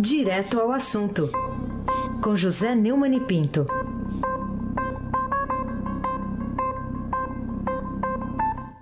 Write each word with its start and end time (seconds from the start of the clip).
Direto 0.00 0.60
ao 0.60 0.70
assunto, 0.70 1.30
com 2.22 2.36
José 2.36 2.74
Neumann 2.74 3.16
e 3.16 3.20
Pinto. 3.20 3.66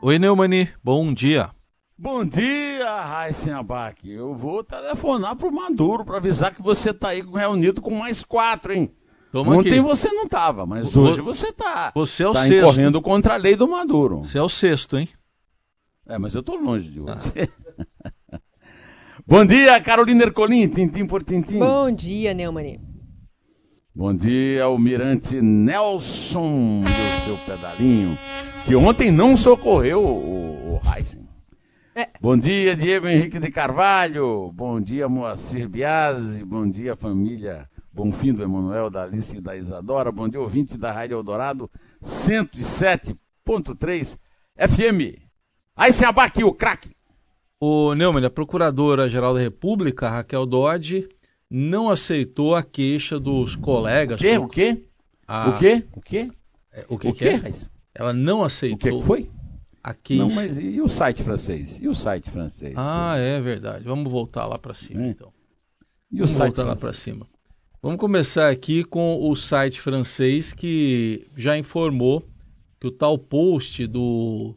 Oi, 0.02 0.18
Neumani, 0.18 0.68
bom 0.84 1.12
dia. 1.12 1.50
Bom 1.98 2.25
dia, 2.25 3.00
Raíssen 3.00 3.52
Abac. 3.52 4.09
Eu 4.09 4.34
vou 4.34 4.62
telefonar 4.62 5.34
pro 5.37 5.50
Maduro 5.50 6.05
para 6.05 6.18
avisar 6.18 6.55
que 6.55 6.62
você 6.62 6.93
tá 6.93 7.09
aí 7.09 7.23
reunido 7.23 7.80
com 7.80 7.91
mais 7.95 8.23
quatro, 8.23 8.73
hein? 8.73 8.93
Toma 9.33 9.57
Ontem 9.57 9.71
aqui. 9.71 9.80
você 9.80 10.11
não 10.12 10.29
tava, 10.29 10.67
mas 10.67 10.95
hoje 10.96 11.21
você 11.21 11.51
tá. 11.51 11.93
Você 11.95 12.23
é 12.23 12.29
o 12.29 12.33
tá 12.33 12.45
sexto. 12.46 12.67
correndo 12.67 13.01
contra 13.01 13.35
a 13.35 13.37
lei 13.39 13.57
do 13.57 13.67
Maduro. 13.67 14.19
Você 14.19 14.39
é 14.39 14.43
o 14.43 14.48
sexto, 14.48 14.98
hein? 14.98 15.09
É, 16.07 16.19
mas 16.19 16.35
eu 16.35 16.43
tô 16.43 16.55
longe 16.57 16.91
de 16.91 17.01
você. 17.01 17.48
Bom 19.29 19.45
dia, 19.45 19.80
Carolina 19.80 20.22
Ercolim, 20.22 20.68
tintim 20.68 21.04
por 21.04 21.21
tintim. 21.21 21.58
Bom 21.58 21.90
dia, 21.90 22.32
Neumani. 22.32 22.80
Bom 23.93 24.14
dia, 24.14 24.62
Almirante 24.62 25.43
Nelson 25.43 26.82
e 26.82 26.84
o 26.84 26.89
seu 27.25 27.36
pedalinho, 27.39 28.17
que 28.64 28.76
ontem 28.76 29.11
não 29.11 29.36
socorreu 29.36 30.00
o, 30.00 30.76
o 30.76 30.81
Heisen. 30.89 31.29
É. 31.93 32.08
Bom 32.20 32.39
dia, 32.39 32.77
Diego 32.77 33.08
Henrique 33.08 33.41
de 33.41 33.50
Carvalho. 33.50 34.53
Bom 34.53 34.81
dia, 34.81 35.08
Moacir 35.08 35.69
Biasi. 35.69 36.45
Bom 36.45 36.70
dia, 36.70 36.95
família 36.95 37.69
Bonfim 37.92 38.33
do 38.33 38.45
Emanuel, 38.45 38.89
da 38.91 39.03
Alice 39.03 39.36
e 39.36 39.41
da 39.41 39.56
Isadora. 39.56 40.12
Bom 40.12 40.28
dia, 40.28 40.41
ouvinte 40.41 40.78
da 40.78 40.92
Rádio 40.92 41.17
Eldorado 41.17 41.69
107.3 42.00 44.17
FM. 44.56 45.19
Heisen 45.77 46.06
Abac, 46.06 46.45
o 46.45 46.55
craque. 46.55 46.95
O 47.61 47.95
Neumann, 47.95 48.25
a 48.27 48.31
Procuradora-Geral 48.31 49.34
da 49.34 49.41
República, 49.41 50.09
Raquel 50.11 50.45
Dodge, 50.45 51.09
não 51.51 51.89
aceitou 51.89 52.55
a 52.55 52.63
queixa 52.63 53.19
dos 53.19 53.57
colegas. 53.57 54.21
O 54.21 54.23
quê? 54.23 54.39
O 54.39 54.48
quê? 54.48 54.83
A- 55.27 55.48
O 55.51 55.59
quê? 55.59 55.85
O 55.95 56.01
quê? 56.01 56.31
É, 56.73 56.85
O 56.89 56.98
que, 56.98 57.09
O 57.09 57.15
que 57.15 57.25
é? 57.29 57.41
Ela 57.95 58.13
não 58.13 58.41
O 58.41 58.45
aceitou 58.45 58.79
que 58.79 58.91
que 58.91 59.03
foi? 59.07 59.31
a 59.83 59.95
queixa. 59.95 60.23
Não, 60.23 60.31
mas 60.31 60.59
e 60.59 60.81
o 60.83 60.89
site 60.89 61.23
francês? 61.23 61.79
E 61.81 61.89
o 61.89 61.95
site 61.95 62.29
francês? 62.31 62.75
Ah, 62.77 63.17
é 63.17 63.41
verdade. 63.41 63.85
Vamos 63.85 64.13
voltar 64.13 64.45
lá 64.47 64.59
para 64.59 64.75
cima, 64.75 65.05
É. 65.05 65.09
então. 65.09 65.33
e 66.13 66.17
o 66.17 66.27
Vamos 66.27 66.33
site 66.33 66.48
voltar 66.57 66.63
lá 66.65 66.70
para 66.77 66.81
francês? 66.81 67.03
cima. 67.03 67.27
Vamos 67.83 67.98
começar 67.98 68.51
aqui 68.51 68.85
com 68.85 69.19
o 69.31 69.35
site 69.35 69.81
francês 69.81 70.53
que 70.53 71.27
já 71.37 71.57
informou 71.57 72.23
que 72.81 72.87
o 72.87 72.91
tal 72.91 73.17
post 73.17 73.87
do 73.87 74.55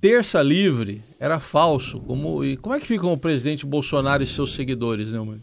Terça 0.00 0.40
Livre 0.42 1.02
era 1.18 1.38
falso. 1.38 2.00
Como, 2.00 2.44
e 2.44 2.56
como 2.56 2.74
é 2.74 2.80
que 2.80 2.86
ficam 2.86 3.12
o 3.12 3.18
presidente 3.18 3.66
Bolsonaro 3.66 4.22
e 4.22 4.26
seus 4.26 4.54
seguidores, 4.54 5.12
Neumann? 5.12 5.42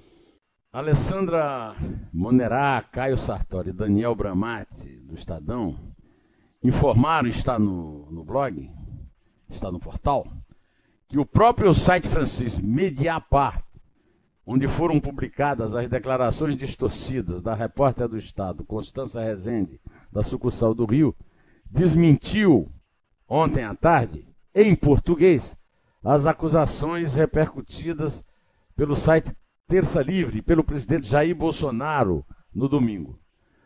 Alessandra 0.72 1.76
Monerá, 2.12 2.84
Caio 2.92 3.18
Sartori 3.18 3.72
Daniel 3.72 4.14
Bramati, 4.14 4.90
do 5.00 5.16
Estadão, 5.16 5.78
informaram, 6.62 7.30
está 7.30 7.58
no, 7.58 8.12
no 8.12 8.26
blog, 8.26 8.70
está 9.50 9.72
no 9.72 9.80
portal, 9.80 10.28
que 11.08 11.18
o 11.18 11.26
próprio 11.26 11.74
site 11.74 12.10
francês 12.10 12.58
Mediapart, 12.58 13.64
onde 14.46 14.68
foram 14.68 15.00
publicadas 15.00 15.76
as 15.76 15.88
declarações 15.88 16.58
distorcidas 16.58 17.42
da 17.42 17.56
repórter 17.56 18.10
do 18.10 18.18
Estado, 18.18 18.66
Constança 18.66 19.24
Rezende, 19.24 19.80
da 20.12 20.24
sucursal 20.24 20.74
do 20.74 20.86
Rio, 20.86 21.16
desmentiu 21.66 22.70
ontem 23.30 23.64
à 23.64 23.74
tarde, 23.74 24.28
em 24.54 24.76
português, 24.76 25.56
as 26.06 26.28
acusações 26.28 27.16
repercutidas 27.16 28.24
pelo 28.76 28.96
site 28.96 29.36
Terça 29.68 30.04
Livre 30.04 30.40
pelo 30.44 30.64
presidente 30.64 31.08
Jair 31.08 31.36
Bolsonaro 31.36 32.24
no 32.54 32.70
domingo. 32.70 33.20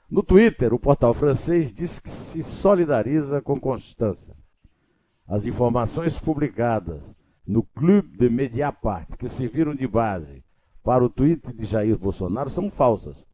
No 0.10 0.24
Twitter, 0.24 0.74
o 0.74 0.80
portal 0.80 1.14
francês 1.14 1.74
diz 1.74 2.00
que 2.00 2.10
se 2.10 2.42
solidariza 2.42 3.42
com 3.42 3.60
Constança. 3.60 4.34
As 5.28 5.46
informações 5.46 6.18
publicadas 6.18 7.14
no 7.46 7.62
Clube 7.62 8.18
de 8.18 8.30
Mediapart, 8.30 9.18
que 9.18 9.28
serviram 9.28 9.76
de 9.76 9.86
base 9.86 10.42
para 10.82 11.04
o 11.04 11.10
tweet 11.10 11.52
de 11.52 11.66
Jair 11.66 11.98
Bolsonaro, 11.98 12.50
são 12.50 12.72
falsas. 12.72 13.26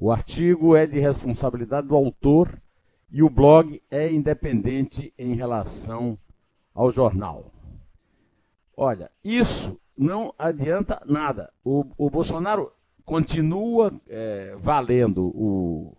O 0.00 0.10
artigo 0.10 0.74
é 0.74 0.84
de 0.84 0.98
responsabilidade 0.98 1.86
do 1.86 1.94
autor 1.94 2.60
e 3.08 3.22
o 3.22 3.30
blog 3.30 3.80
é 3.88 4.12
independente 4.12 5.14
em 5.16 5.34
relação 5.34 6.18
ao 6.74 6.90
jornal. 6.90 7.52
Olha, 8.80 9.10
isso 9.24 9.76
não 9.96 10.32
adianta 10.38 11.02
nada. 11.04 11.52
O, 11.64 11.84
o 11.98 12.08
Bolsonaro 12.08 12.70
continua 13.04 13.92
é, 14.08 14.54
valendo 14.56 15.32
o, 15.34 15.98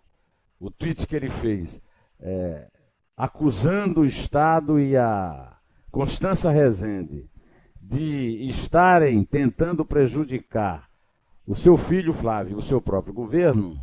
o 0.58 0.70
tweet 0.70 1.06
que 1.06 1.14
ele 1.14 1.28
fez, 1.28 1.78
é, 2.18 2.68
acusando 3.14 4.00
o 4.00 4.04
Estado 4.06 4.80
e 4.80 4.96
a 4.96 5.58
Constança 5.90 6.50
Rezende 6.50 7.28
de 7.78 8.46
estarem 8.48 9.24
tentando 9.24 9.84
prejudicar 9.84 10.88
o 11.46 11.54
seu 11.54 11.76
filho 11.76 12.14
Flávio, 12.14 12.56
o 12.56 12.62
seu 12.62 12.80
próprio 12.80 13.12
governo, 13.12 13.78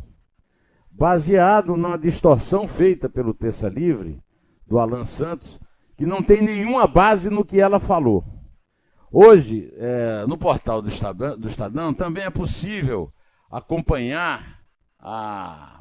baseado 0.90 1.76
na 1.76 1.96
distorção 1.96 2.66
feita 2.66 3.08
pelo 3.08 3.32
Terça 3.32 3.68
Livre, 3.68 4.20
do 4.66 4.76
Alan 4.76 5.04
Santos, 5.04 5.60
que 5.96 6.04
não 6.04 6.20
tem 6.20 6.42
nenhuma 6.42 6.84
base 6.88 7.30
no 7.30 7.44
que 7.44 7.60
ela 7.60 7.78
falou. 7.78 8.37
Hoje, 9.10 9.72
eh, 9.76 10.24
no 10.28 10.36
portal 10.36 10.82
do 10.82 10.88
Estadão, 10.88 11.38
do 11.38 11.48
Estadão, 11.48 11.94
também 11.94 12.24
é 12.24 12.30
possível 12.30 13.10
acompanhar 13.50 14.60
a- 15.00 15.80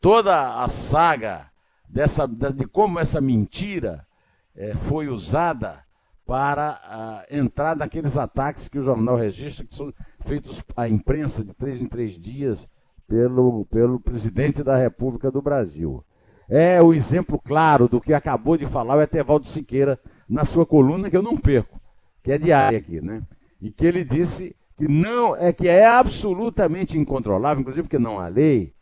toda 0.00 0.62
a 0.62 0.68
saga 0.68 1.46
dessa, 1.88 2.26
de 2.26 2.66
como 2.66 2.98
essa 2.98 3.20
mentira 3.20 4.06
eh, 4.54 4.74
foi 4.74 5.08
usada 5.08 5.84
para 6.26 6.80
ah, 6.82 7.24
entrar 7.30 7.76
naqueles 7.76 8.16
ataques 8.16 8.68
que 8.68 8.78
o 8.78 8.82
jornal 8.82 9.16
registra, 9.16 9.64
que 9.64 9.74
são 9.74 9.92
feitos 10.24 10.62
à 10.76 10.88
imprensa 10.88 11.44
de 11.44 11.54
três 11.54 11.80
em 11.80 11.86
três 11.86 12.18
dias 12.18 12.68
pelo, 13.06 13.64
pelo 13.66 14.00
presidente 14.00 14.62
da 14.64 14.76
República 14.76 15.30
do 15.30 15.40
Brasil. 15.40 16.04
É 16.48 16.82
o 16.82 16.92
exemplo 16.92 17.40
claro 17.42 17.88
do 17.88 18.00
que 18.00 18.12
acabou 18.12 18.56
de 18.56 18.66
falar 18.66 18.96
o 18.96 19.02
Etevaldo 19.02 19.46
Siqueira 19.46 19.98
na 20.28 20.44
sua 20.44 20.66
coluna, 20.66 21.08
que 21.08 21.16
eu 21.16 21.22
não 21.22 21.36
perco 21.36 21.80
que 22.26 22.32
é 22.32 22.38
diária 22.38 22.76
aqui, 22.80 23.00
né? 23.00 23.22
E 23.62 23.70
que 23.70 23.86
ele 23.86 24.04
disse 24.04 24.56
que 24.76 24.88
não 24.88 25.36
é 25.36 25.52
que 25.52 25.68
é 25.68 25.86
absolutamente 25.86 26.98
incontrolável, 26.98 27.60
inclusive 27.60 27.84
porque 27.84 28.00
não 28.00 28.18
há 28.18 28.26
lei, 28.26 28.74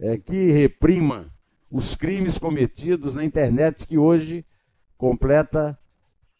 é, 0.00 0.18
que 0.18 0.50
reprima 0.50 1.32
os 1.70 1.94
crimes 1.94 2.38
cometidos 2.38 3.14
na 3.14 3.24
internet 3.24 3.86
que 3.86 3.96
hoje 3.96 4.44
completa 4.96 5.78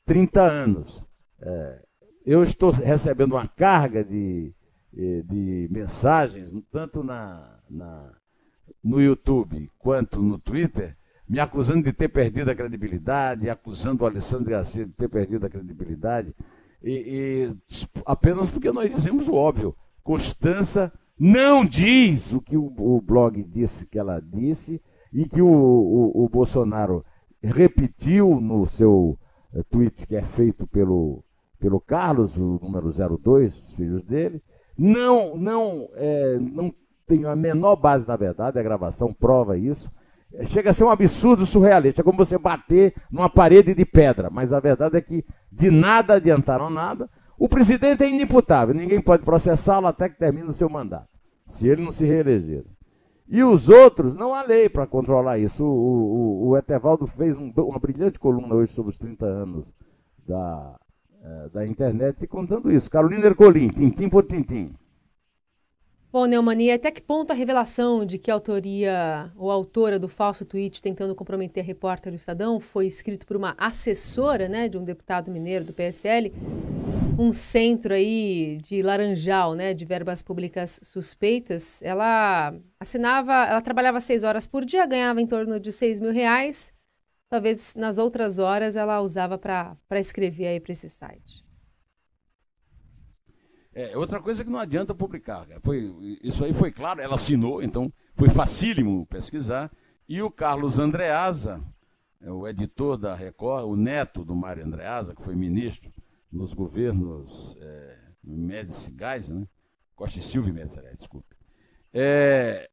30 0.04 0.42
anos. 0.42 1.04
É, 1.40 1.82
eu 2.26 2.42
estou 2.42 2.72
recebendo 2.72 3.36
uma 3.36 3.46
carga 3.46 4.02
de, 4.02 4.52
eh, 4.96 5.22
de 5.24 5.68
mensagens, 5.70 6.52
tanto 6.72 7.04
na, 7.04 7.60
na- 7.70 8.12
no 8.82 9.00
YouTube 9.00 9.70
quanto 9.78 10.20
no 10.20 10.38
Twitter, 10.40 10.96
me 11.28 11.38
acusando 11.40 11.82
de 11.82 11.92
ter 11.92 12.08
perdido 12.08 12.50
a 12.50 12.54
credibilidade, 12.54 13.50
acusando 13.50 14.04
o 14.04 14.06
Alessandro 14.06 14.50
Garcia 14.50 14.86
de 14.86 14.92
ter 14.92 15.08
perdido 15.08 15.44
a 15.46 15.50
credibilidade, 15.50 16.34
e, 16.82 17.52
e 17.52 17.76
apenas 18.06 18.48
porque 18.48 18.70
nós 18.72 18.90
dizemos 18.94 19.28
o 19.28 19.34
óbvio. 19.34 19.74
Constança 20.02 20.92
não 21.18 21.64
diz 21.64 22.32
o 22.32 22.40
que 22.40 22.56
o, 22.56 22.72
o 22.78 23.00
blog 23.00 23.42
disse 23.42 23.86
que 23.86 23.98
ela 23.98 24.20
disse 24.20 24.80
e 25.12 25.26
que 25.26 25.42
o, 25.42 25.46
o- 25.48 26.24
o 26.24 26.28
Bolsonaro 26.28 27.04
repetiu 27.42 28.40
no 28.40 28.66
seu 28.68 29.18
eh, 29.54 29.62
tweet 29.70 30.06
que 30.06 30.16
é 30.16 30.22
feito 30.22 30.66
pelo, 30.66 31.22
pelo 31.58 31.80
Carlos, 31.80 32.36
o 32.36 32.58
número 32.62 32.90
02, 33.18 33.56
os 33.62 33.74
filhos 33.74 34.04
dele. 34.04 34.42
Não, 34.76 35.36
não, 35.36 35.88
eh, 35.94 36.38
não 36.40 36.72
tem 37.06 37.24
a 37.24 37.34
menor 37.34 37.76
base 37.76 38.06
na 38.06 38.16
verdade, 38.16 38.58
a 38.58 38.62
gravação 38.62 39.12
prova 39.12 39.58
isso. 39.58 39.90
Eh, 40.34 40.44
Chega 40.46 40.70
a 40.70 40.72
ser 40.72 40.84
um 40.84 40.90
absurdo 40.90 41.44
surrealista, 41.46 42.00
é 42.00 42.04
como 42.04 42.18
você 42.18 42.38
bater 42.38 42.94
numa 43.10 43.28
parede 43.28 43.74
de 43.74 43.84
pedra, 43.84 44.28
mas 44.30 44.52
a 44.52 44.60
verdade 44.60 44.96
é 44.96 45.00
que 45.00 45.24
de 45.50 45.70
nada 45.70 46.14
adiantaram 46.14 46.70
nada. 46.70 47.08
O 47.38 47.48
presidente 47.48 48.02
é 48.02 48.08
inimputável, 48.08 48.74
ninguém 48.74 49.00
pode 49.00 49.24
processá-lo 49.24 49.86
até 49.86 50.08
que 50.08 50.18
termine 50.18 50.48
o 50.48 50.52
seu 50.52 50.68
mandato, 50.68 51.08
se 51.48 51.68
ele 51.68 51.82
não 51.84 51.92
se 51.92 52.04
reeleger. 52.04 52.64
E 53.30 53.44
os 53.44 53.68
outros, 53.68 54.16
não 54.16 54.32
há 54.34 54.42
lei 54.42 54.68
para 54.70 54.86
controlar 54.86 55.38
isso. 55.38 55.62
O, 55.62 55.68
o, 55.68 56.48
o, 56.48 56.56
Etevaldo 56.56 57.06
fez 57.06 57.36
um- 57.38 57.52
uma 57.58 57.78
brilhante 57.78 58.18
coluna 58.18 58.54
hoje 58.54 58.72
sobre 58.72 58.90
os 58.90 58.98
30 58.98 59.26
anos 59.26 59.66
da, 60.26 60.74
eh, 61.22 61.48
da 61.52 61.66
internet 61.66 62.26
contando 62.26 62.72
isso. 62.72 62.90
Carolina 62.90 63.26
Ercolim, 63.26 63.68
tintim 63.68 64.08
por 64.08 64.24
tintim. 64.24 64.74
Bom, 66.10 66.24
Neumani, 66.24 66.70
até 66.70 66.90
que 66.90 67.02
ponto 67.02 67.30
a 67.30 67.34
revelação 67.34 68.04
de 68.04 68.16
que 68.16 68.30
a 68.30 68.34
autoria 68.34 69.30
ou 69.36 69.50
autora 69.50 69.98
do 69.98 70.08
falso 70.08 70.44
tweet 70.44 70.80
tentando 70.80 71.14
comprometer 71.14 71.62
a 71.62 71.66
repórter 71.66 72.10
do 72.10 72.16
Estadão 72.16 72.58
foi 72.58 72.86
escrito 72.86 73.26
por 73.26 73.36
uma 73.36 73.54
assessora 73.58 74.48
né, 74.48 74.70
de 74.70 74.78
um 74.78 74.84
deputado 74.84 75.30
mineiro 75.30 75.66
do 75.66 75.74
PSL 75.74 76.32
um 77.18 77.32
centro 77.32 77.92
aí 77.92 78.58
de 78.62 78.80
laranjal, 78.80 79.54
né, 79.54 79.74
de 79.74 79.84
verbas 79.84 80.22
públicas 80.22 80.78
suspeitas. 80.82 81.82
Ela 81.82 82.54
assinava, 82.78 83.32
ela 83.32 83.60
trabalhava 83.60 84.00
seis 84.00 84.22
horas 84.22 84.46
por 84.46 84.64
dia, 84.64 84.86
ganhava 84.86 85.20
em 85.20 85.26
torno 85.26 85.58
de 85.58 85.72
seis 85.72 85.98
mil 85.98 86.12
reais. 86.12 86.72
Talvez 87.28 87.74
nas 87.74 87.98
outras 87.98 88.38
horas 88.38 88.76
ela 88.76 89.00
usava 89.00 89.36
para 89.36 89.76
escrever 90.00 90.46
aí 90.46 90.60
para 90.60 90.72
esse 90.72 90.88
site. 90.88 91.47
É, 93.74 93.96
outra 93.96 94.20
coisa 94.20 94.44
que 94.44 94.50
não 94.50 94.58
adianta 94.58 94.94
publicar. 94.94 95.46
Foi, 95.60 96.18
isso 96.22 96.44
aí 96.44 96.52
foi 96.52 96.72
claro, 96.72 97.00
ela 97.00 97.14
assinou, 97.14 97.62
então 97.62 97.92
foi 98.14 98.28
facílimo 98.28 99.06
pesquisar. 99.06 99.70
E 100.08 100.22
o 100.22 100.30
Carlos 100.30 100.78
Andreasa, 100.78 101.62
é 102.20 102.32
o 102.32 102.48
editor 102.48 102.96
da 102.96 103.14
Record, 103.14 103.66
o 103.66 103.76
neto 103.76 104.24
do 104.24 104.34
Mário 104.34 104.64
Andreasa, 104.64 105.14
que 105.14 105.22
foi 105.22 105.36
ministro 105.36 105.92
nos 106.30 106.52
governos 106.52 107.56
é, 107.60 107.98
Médici 108.24 108.90
Gás, 108.90 109.28
né? 109.28 109.46
Costa 109.94 110.18
e 110.18 110.22
Silva 110.22 110.52
Médici, 110.52 110.80
desculpe. 110.96 111.36
É, 111.92 112.68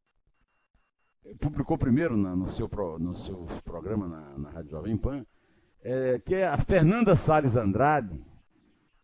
publicou 1.40 1.78
primeiro 1.78 2.16
na, 2.16 2.36
no, 2.36 2.48
seu, 2.48 2.70
no 3.00 3.16
seu 3.16 3.48
programa 3.64 4.08
na, 4.08 4.38
na 4.38 4.50
Rádio 4.50 4.72
Jovem 4.72 4.98
Pan, 4.98 5.26
é, 5.82 6.20
que 6.20 6.36
é 6.36 6.48
a 6.48 6.58
Fernanda 6.58 7.16
Salles 7.16 7.56
Andrade, 7.56 8.24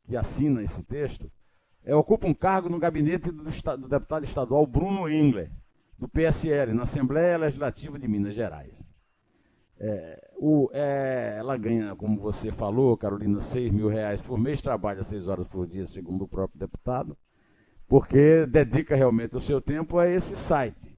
que 0.06 0.16
assina 0.16 0.64
esse 0.64 0.84
texto, 0.84 1.32
é, 1.84 1.96
ocupa 1.96 2.28
um 2.28 2.34
cargo 2.34 2.70
no 2.70 2.80
gabinete 2.80 3.32
do, 3.32 3.44
do, 3.44 3.88
deputado 3.88 4.24
estadual 4.24 4.66
Bruno 4.66 5.10
Engler, 5.10 5.52
do 5.98 6.08
PSL, 6.08 6.74
na 6.74 6.84
Assembleia 6.84 7.38
Legislativa 7.38 7.98
de 7.98 8.08
Minas 8.08 8.34
Gerais. 8.34 8.86
É, 9.80 10.32
o, 10.38 10.70
é, 10.74 11.38
ela 11.40 11.58
ganha, 11.58 11.96
como 11.96 12.20
você 12.20 12.52
falou, 12.52 12.96
Carolina, 12.96 13.42
6 13.42 13.72
mil 13.72 13.88
reais 13.88 14.22
por 14.22 14.40
mês, 14.40 14.62
trabalha 14.62 15.04
6 15.04 15.28
horas 15.28 15.48
por 15.48 15.66
dia, 15.66 15.86
segundo 15.88 16.24
o 16.24 16.28
próprio 16.28 16.60
deputado, 16.60 17.18
porque 17.88 18.46
dedica 18.46 18.96
realmente 18.96 19.36
o 19.36 19.42
seu 19.42 19.60
tempo 19.60 19.98
a 19.98 20.08
esse 20.08 20.36
site. 20.36 20.96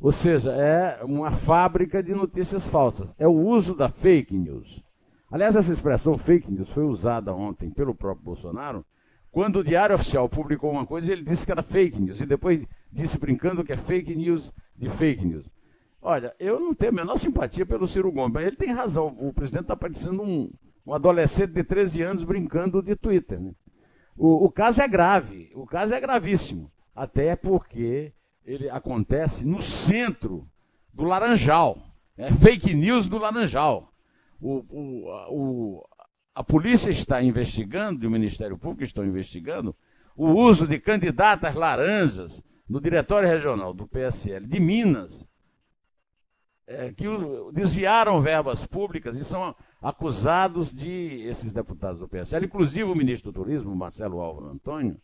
Ou 0.00 0.10
seja, 0.10 0.52
é 0.52 1.02
uma 1.04 1.30
fábrica 1.30 2.02
de 2.02 2.12
notícias 2.12 2.66
falsas. 2.68 3.14
É 3.18 3.26
o 3.26 3.32
uso 3.32 3.74
da 3.74 3.88
fake 3.88 4.36
news. 4.36 4.82
Aliás, 5.30 5.54
essa 5.54 5.72
expressão 5.72 6.18
fake 6.18 6.50
news 6.50 6.68
foi 6.68 6.84
usada 6.84 7.32
ontem 7.32 7.70
pelo 7.70 7.94
próprio 7.94 8.24
Bolsonaro, 8.24 8.84
quando 9.32 9.60
o 9.60 9.64
Diário 9.64 9.94
Oficial 9.96 10.28
publicou 10.28 10.70
uma 10.70 10.86
coisa, 10.86 11.10
ele 11.10 11.24
disse 11.24 11.46
que 11.46 11.50
era 11.50 11.62
fake 11.62 11.98
news, 11.98 12.20
e 12.20 12.26
depois 12.26 12.66
disse 12.92 13.18
brincando 13.18 13.64
que 13.64 13.72
é 13.72 13.78
fake 13.78 14.14
news 14.14 14.52
de 14.76 14.90
fake 14.90 15.24
news. 15.24 15.50
Olha, 16.02 16.34
eu 16.38 16.60
não 16.60 16.74
tenho 16.74 16.92
a 16.92 16.94
menor 16.96 17.16
simpatia 17.16 17.64
pelo 17.64 17.86
Ciro 17.86 18.12
Gomes, 18.12 18.34
mas 18.34 18.46
ele 18.46 18.56
tem 18.56 18.70
razão. 18.72 19.16
O 19.18 19.32
presidente 19.32 19.62
está 19.62 19.76
parecendo 19.76 20.22
um, 20.22 20.50
um, 20.86 20.92
adolescente 20.92 21.52
de 21.52 21.64
13 21.64 22.02
anos 22.02 22.24
brincando 22.24 22.82
de 22.82 22.94
Twitter. 22.94 23.40
Né? 23.40 23.52
O, 24.16 24.44
o, 24.44 24.50
caso 24.50 24.82
é 24.82 24.88
grave, 24.88 25.50
o 25.54 25.64
caso 25.64 25.94
é 25.94 26.00
gravíssimo. 26.00 26.70
Até 26.94 27.34
porque 27.34 28.12
ele 28.44 28.68
acontece 28.68 29.46
no 29.46 29.62
centro 29.62 30.46
do 30.92 31.04
Laranjal. 31.04 31.78
É 32.18 32.30
fake 32.30 32.74
news 32.74 33.08
do 33.08 33.16
Laranjal. 33.16 33.90
O, 34.40 34.56
o, 34.68 35.08
o, 35.30 35.88
a 36.34 36.42
polícia 36.42 36.90
está 36.90 37.22
investigando, 37.22 38.04
e 38.04 38.06
o 38.06 38.10
Ministério 38.10 38.56
Público 38.56 38.84
está 38.84 39.04
investigando, 39.04 39.74
o 40.16 40.28
uso 40.28 40.66
de 40.66 40.78
candidatas 40.78 41.54
laranjas 41.54 42.42
no 42.68 42.80
Diretório 42.80 43.28
Regional 43.28 43.74
do 43.74 43.86
PSL 43.86 44.46
de 44.46 44.60
Minas 44.60 45.26
é, 46.66 46.92
que 46.92 47.04
desviaram 47.52 48.20
verbas 48.20 48.64
públicas 48.64 49.16
e 49.16 49.24
são 49.24 49.54
acusados 49.80 50.72
de, 50.72 51.22
esses 51.24 51.52
deputados 51.52 51.98
do 51.98 52.08
PSL, 52.08 52.46
inclusive 52.46 52.84
o 52.84 52.94
ministro 52.94 53.32
do 53.32 53.42
Turismo, 53.42 53.74
Marcelo 53.74 54.20
Álvaro 54.20 54.48
Antônio, 54.48 54.96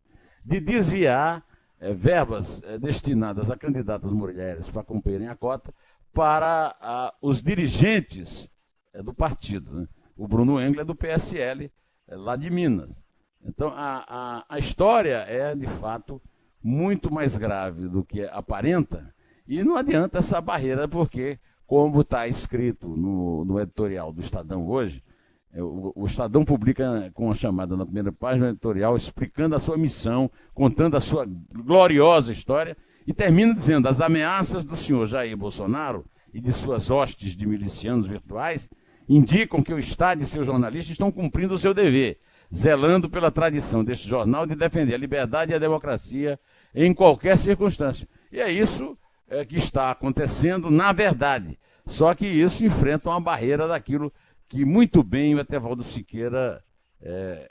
de 0.44 0.60
desviar 0.60 1.44
é, 1.80 1.92
verbas 1.92 2.62
é, 2.64 2.78
destinadas 2.78 3.50
a 3.50 3.56
candidatas 3.56 4.12
mulheres 4.12 4.70
para 4.70 4.82
cumprirem 4.82 5.28
a 5.28 5.36
cota 5.36 5.74
para 6.12 6.76
a, 6.80 7.14
os 7.20 7.42
dirigentes 7.42 8.48
é, 8.92 9.02
do 9.02 9.12
partido. 9.12 9.80
Né? 9.80 9.88
O 10.18 10.26
Bruno 10.26 10.60
Engler 10.60 10.80
é 10.80 10.84
do 10.84 10.96
PSL, 10.96 11.70
é, 12.08 12.16
lá 12.16 12.34
de 12.34 12.50
Minas. 12.50 13.04
Então, 13.46 13.68
a, 13.68 14.04
a, 14.08 14.44
a 14.48 14.58
história 14.58 15.24
é, 15.28 15.54
de 15.54 15.66
fato, 15.66 16.20
muito 16.60 17.08
mais 17.08 17.36
grave 17.36 17.86
do 17.88 18.04
que 18.04 18.24
aparenta, 18.24 19.14
e 19.46 19.62
não 19.62 19.76
adianta 19.76 20.18
essa 20.18 20.40
barreira, 20.40 20.88
porque 20.88 21.38
como 21.64 22.00
está 22.00 22.26
escrito 22.26 22.88
no, 22.88 23.44
no, 23.44 23.60
editorial 23.60 24.12
do 24.12 24.20
Estadão 24.20 24.66
hoje, 24.66 25.04
é, 25.52 25.62
o, 25.62 26.04
Estadão 26.04 26.44
publica 26.44 27.12
com 27.14 27.30
a 27.30 27.34
chamada 27.36 27.76
na 27.76 27.84
primeira 27.84 28.10
página 28.10 28.48
editorial, 28.48 28.96
explicando 28.96 29.54
a 29.54 29.60
sua 29.60 29.78
missão, 29.78 30.28
contando 30.52 30.96
a 30.96 31.00
sua 31.00 31.24
gloriosa 31.64 32.32
história, 32.32 32.76
e 33.06 33.14
termina 33.14 33.54
dizendo: 33.54 33.86
as 33.86 34.00
ameaças 34.00 34.64
do 34.64 34.74
senhor 34.74 35.06
Jair 35.06 35.36
Bolsonaro 35.36 36.04
e 36.34 36.40
de 36.40 36.52
suas 36.52 36.90
hostes 36.90 37.36
de 37.36 37.46
milicianos 37.46 38.06
virtuais 38.06 38.68
indicam 39.08 39.62
que 39.62 39.72
o 39.72 39.78
Estado 39.78 40.22
e 40.22 40.26
seus 40.26 40.46
jornalistas 40.46 40.92
estão 40.92 41.10
cumprindo 41.10 41.54
o 41.54 41.58
seu 41.58 41.72
dever, 41.72 42.20
zelando 42.54 43.08
pela 43.08 43.30
tradição 43.30 43.84
deste 43.84 44.08
jornal 44.08 44.46
de 44.46 44.54
defender 44.54 44.94
a 44.94 44.98
liberdade 44.98 45.52
e 45.52 45.54
a 45.54 45.58
democracia 45.58 46.38
em 46.74 46.92
qualquer 46.92 47.38
circunstância. 47.38 48.08
E 48.30 48.40
é 48.40 48.50
isso 48.50 48.96
é, 49.28 49.44
que 49.44 49.56
está 49.56 49.90
acontecendo 49.90 50.70
na 50.70 50.92
verdade. 50.92 51.58
Só 51.86 52.14
que 52.14 52.26
isso 52.26 52.64
enfrenta 52.64 53.08
uma 53.08 53.20
barreira 53.20 53.66
daquilo 53.66 54.12
que 54.48 54.64
muito 54.64 55.02
bem 55.02 55.34
o 55.34 55.40
Etevaldo 55.40 55.82
Siqueira 55.82 56.62
é, 57.00 57.50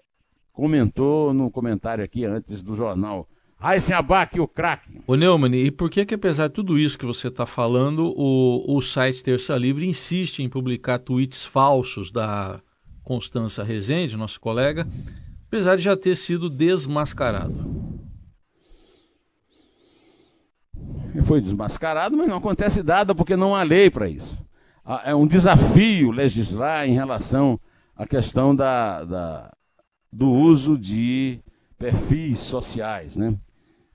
comentou 0.51 1.33
no 1.33 1.50
comentário 1.50 2.04
aqui 2.04 2.25
antes 2.25 2.62
do 2.62 2.75
jornal. 2.75 3.27
Raíssen 3.59 3.95
Abac, 3.95 4.39
o 4.39 4.48
craque. 4.48 5.01
Ô 5.07 5.15
Neumann, 5.15 5.56
e 5.56 5.71
por 5.71 5.89
que 5.89 6.06
que 6.06 6.13
apesar 6.13 6.48
de 6.48 6.54
tudo 6.54 6.77
isso 6.77 6.98
que 6.98 7.06
você 7.06 7.27
está 7.27 7.45
falando, 7.45 8.13
o, 8.15 8.77
o 8.77 8.81
site 8.81 9.24
Terça 9.24 9.57
Livre 9.57 9.88
insiste 9.88 10.44
em 10.44 10.50
publicar 10.50 11.00
tweets 11.00 11.44
falsos 11.44 12.12
da 12.12 12.62
Constança 13.04 13.63
Rezende, 13.63 14.15
nosso 14.15 14.39
colega, 14.39 14.88
apesar 15.48 15.75
de 15.75 15.81
já 15.81 15.98
ter 15.98 16.15
sido 16.15 16.50
desmascarado? 16.50 17.77
foi 21.24 21.42
desmascarado, 21.42 22.15
mas 22.15 22.27
não 22.27 22.38
acontece 22.38 22.83
nada 22.83 23.13
porque 23.13 23.36
não 23.36 23.56
há 23.56 23.63
lei 23.63 23.89
para 23.89 24.07
isso. 24.07 24.38
É 25.04 25.13
um 25.13 25.27
desafio 25.27 26.12
legislar 26.12 26.88
em 26.88 26.94
relação 26.94 27.59
à 27.95 28.06
questão 28.06 28.56
da, 28.56 29.04
da, 29.04 29.51
do 30.13 30.30
uso 30.30 30.77
de 30.77 31.39
perfis 31.77 32.39
sociais, 32.39 33.18
né? 33.18 33.36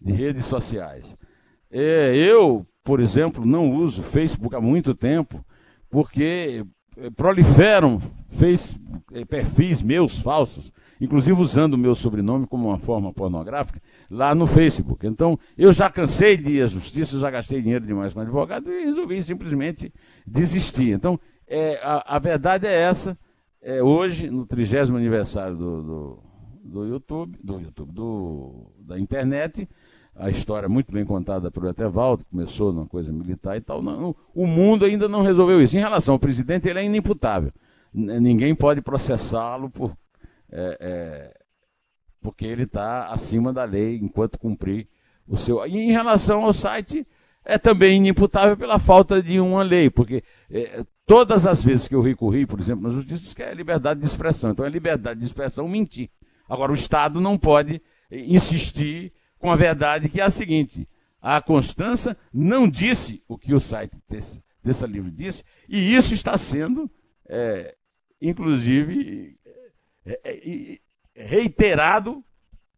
De 0.02 0.12
redes 0.12 0.46
sociais. 0.46 1.17
É, 1.70 2.15
eu, 2.15 2.67
por 2.84 3.00
exemplo, 3.00 3.46
não 3.46 3.70
uso 3.70 4.03
Facebook 4.03 4.55
há 4.55 4.60
muito 4.60 4.94
tempo, 4.94 5.44
porque 5.91 6.65
proliferam 7.17 8.00
Facebook, 8.29 9.03
eh, 9.15 9.24
perfis 9.24 9.81
meus 9.81 10.19
falsos 10.19 10.72
inclusive 11.03 11.41
usando 11.41 11.74
o 11.74 11.79
meu 11.79 11.96
sobrenome 11.96 12.46
como 12.46 12.69
uma 12.69 12.79
forma 12.79 13.12
pornográfica, 13.12 13.82
lá 14.08 14.36
no 14.36 14.46
Facebook. 14.46 15.05
Então, 15.05 15.36
eu 15.58 15.72
já 15.72 15.91
cansei 15.91 16.36
de 16.36 16.53
ir 16.53 16.62
à 16.62 16.67
justiça, 16.67 17.19
já 17.19 17.29
gastei 17.29 17.60
dinheiro 17.60 17.84
demais 17.84 18.15
com 18.15 18.20
advogado 18.20 18.70
e 18.70 18.84
resolvi 18.84 19.20
simplesmente 19.20 19.93
desistir. 20.24 20.93
Então, 20.93 21.19
é, 21.48 21.81
a, 21.82 22.17
a, 22.17 22.19
verdade 22.20 22.69
é 22.69 22.82
essa. 22.82 23.19
É, 23.60 23.82
hoje, 23.82 24.31
no 24.31 24.46
trigésimo 24.46 24.96
aniversário 24.96 25.56
do, 25.56 25.82
do, 25.82 26.22
do, 26.65 26.86
YouTube, 26.86 27.36
do 27.43 27.58
YouTube, 27.58 27.93
do, 27.93 28.72
da 28.79 28.96
internet, 28.96 29.69
a 30.14 30.28
história 30.31 30.69
muito 30.69 30.92
bem 30.92 31.04
contada 31.04 31.50
pelo 31.50 31.69
Etevaldo, 31.69 32.24
começou 32.26 32.72
numa 32.72 32.86
coisa 32.86 33.12
militar 33.12 33.56
e 33.56 33.60
tal. 33.60 33.82
Não, 33.82 34.14
o 34.34 34.46
mundo 34.46 34.84
ainda 34.84 35.08
não 35.08 35.22
resolveu 35.22 35.60
isso. 35.60 35.76
Em 35.76 35.81
relação 35.81 36.14
ao 36.14 36.19
presidente, 36.19 36.69
ele 36.69 36.78
é 36.78 36.84
inimputável. 36.84 37.52
Ninguém 37.92 38.54
pode 38.54 38.81
processá-lo 38.81 39.69
por 39.69 39.96
é, 40.50 40.76
é, 40.81 41.42
porque 42.20 42.44
ele 42.44 42.64
está 42.64 43.06
acima 43.08 43.52
da 43.52 43.64
lei 43.64 43.96
enquanto 43.96 44.38
cumprir 44.38 44.86
o 45.26 45.36
seu. 45.36 45.66
E 45.66 45.76
em 45.76 45.92
relação 45.92 46.44
ao 46.44 46.52
site, 46.52 47.06
é 47.44 47.58
também 47.58 47.96
inimputável 47.96 48.56
pela 48.56 48.78
falta 48.78 49.22
de 49.22 49.40
uma 49.40 49.62
lei, 49.62 49.90
porque 49.90 50.22
é, 50.50 50.84
todas 51.06 51.46
as 51.46 51.64
vezes 51.64 51.88
que 51.88 51.94
eu 51.94 52.00
recorri, 52.00 52.46
por 52.46 52.60
exemplo, 52.60 52.84
na 52.84 52.90
justiça, 52.90 53.22
diz 53.22 53.34
que 53.34 53.42
é 53.42 53.52
liberdade 53.52 54.00
de 54.00 54.06
expressão. 54.06 54.50
Então 54.50 54.64
é 54.64 54.69
liberdade 54.69 55.20
de 55.20 55.26
expressão 55.26 55.66
mentir. 55.66 56.10
Agora, 56.48 56.70
o 56.70 56.74
Estado 56.74 57.20
não 57.20 57.38
pode 57.38 57.81
insistir 58.10 59.12
com 59.43 59.51
a 59.51 59.56
verdade 59.56 60.08
que 60.08 60.20
é 60.20 60.25
a 60.25 60.31
seguinte: 60.31 60.87
a 61.20 61.43
Constança 61.43 62.17
não 62.32 62.69
disse 62.69 63.22
o 63.27 63.37
que 63.37 63.53
o 63.53 63.58
site 63.58 64.01
desse 64.63 64.87
livro 64.87 65.11
disse, 65.11 65.43
e 65.69 65.94
isso 65.94 66.15
está 66.15 66.39
sendo, 66.39 66.89
é, 67.29 67.75
inclusive, 68.20 69.37
é, 70.06 70.20
é, 70.25 70.79
reiterado 71.15 72.25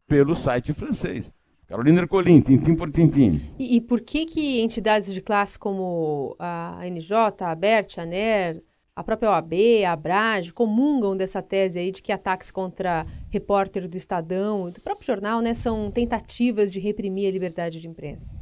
pelo 0.07 0.35
site 0.35 0.73
francês. 0.73 1.31
Carolina 1.67 2.01
Ercolim, 2.01 2.41
tintim 2.41 2.75
por 2.75 2.91
tintim. 2.91 3.41
E, 3.59 3.77
e, 3.77 3.81
por 3.81 4.01
que 4.01 4.25
que 4.27 4.61
entidades 4.61 5.13
de 5.13 5.21
classe 5.21 5.59
como 5.59 6.37
a 6.39 6.81
NJ, 6.85 7.15
a 7.41 7.51
ABERT, 7.51 7.99
a 7.99 8.07
NER, 8.07 8.63
a 8.97 9.03
própria 9.03 9.31
OAB, 9.31 9.53
a 9.85 9.93
Abrage, 9.93 10.53
comungam 10.53 11.17
dessa 11.17 11.43
tese 11.43 11.79
aí 11.79 11.91
de 11.91 12.01
que 12.01 12.13
ataques 12.13 12.53
contra 12.53 13.05
repórter 13.29 13.89
do 13.89 13.97
Estadão 13.97 14.69
e 14.69 14.73
do 14.73 14.81
próprio 14.81 15.07
jornal 15.07 15.41
né, 15.41 15.53
são 15.53 15.91
tentativas 15.91 16.73
de 16.73 16.79
reprimir 16.79 17.29
a 17.29 17.33
liberdade 17.33 17.81
de 17.81 17.89
imprensa. 17.89 18.37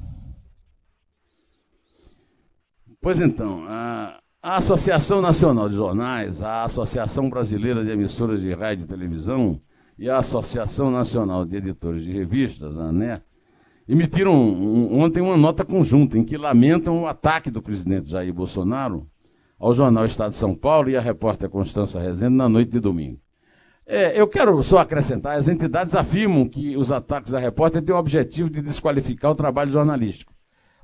Pois 3.00 3.18
então, 3.18 3.64
a, 3.66 4.20
a 4.42 4.56
Associação 4.56 5.22
Nacional 5.22 5.70
de 5.70 5.74
Jornais, 5.74 6.42
a 6.42 6.64
Associação 6.64 7.30
Brasileira 7.30 7.82
de 7.82 7.90
Emissoras 7.90 8.42
de 8.42 8.52
Rádio 8.52 8.84
e 8.84 8.88
Televisão 8.88 9.58
e 9.98 10.10
a 10.10 10.18
Associação 10.18 10.90
Nacional 10.90 11.46
de 11.46 11.56
Editores 11.56 12.04
de 12.04 12.12
Revistas, 12.12 12.76
a 12.76 12.84
ANE, 12.84 13.22
emitiram 13.88 14.34
ontem 14.92 15.22
uma 15.22 15.36
nota 15.36 15.64
conjunta 15.64 16.18
em 16.18 16.24
que 16.24 16.36
lamentam 16.36 17.02
o 17.02 17.06
ataque 17.06 17.50
do 17.50 17.62
presidente 17.62 18.10
Jair 18.10 18.32
Bolsonaro 18.32 19.10
ao 19.62 19.72
jornal 19.72 20.04
Estado 20.04 20.30
de 20.30 20.36
São 20.36 20.56
Paulo 20.56 20.90
e 20.90 20.96
à 20.96 21.00
repórter 21.00 21.48
Constança 21.48 22.00
Rezende 22.00 22.34
na 22.34 22.48
noite 22.48 22.72
de 22.72 22.80
domingo. 22.80 23.20
É, 23.86 24.20
eu 24.20 24.26
quero 24.26 24.60
só 24.60 24.78
acrescentar, 24.78 25.38
as 25.38 25.46
entidades 25.46 25.94
afirmam 25.94 26.48
que 26.48 26.76
os 26.76 26.90
ataques 26.90 27.32
à 27.32 27.38
repórter 27.38 27.80
têm 27.80 27.94
o 27.94 27.98
objetivo 27.98 28.50
de 28.50 28.60
desqualificar 28.60 29.30
o 29.30 29.36
trabalho 29.36 29.70
jornalístico. 29.70 30.34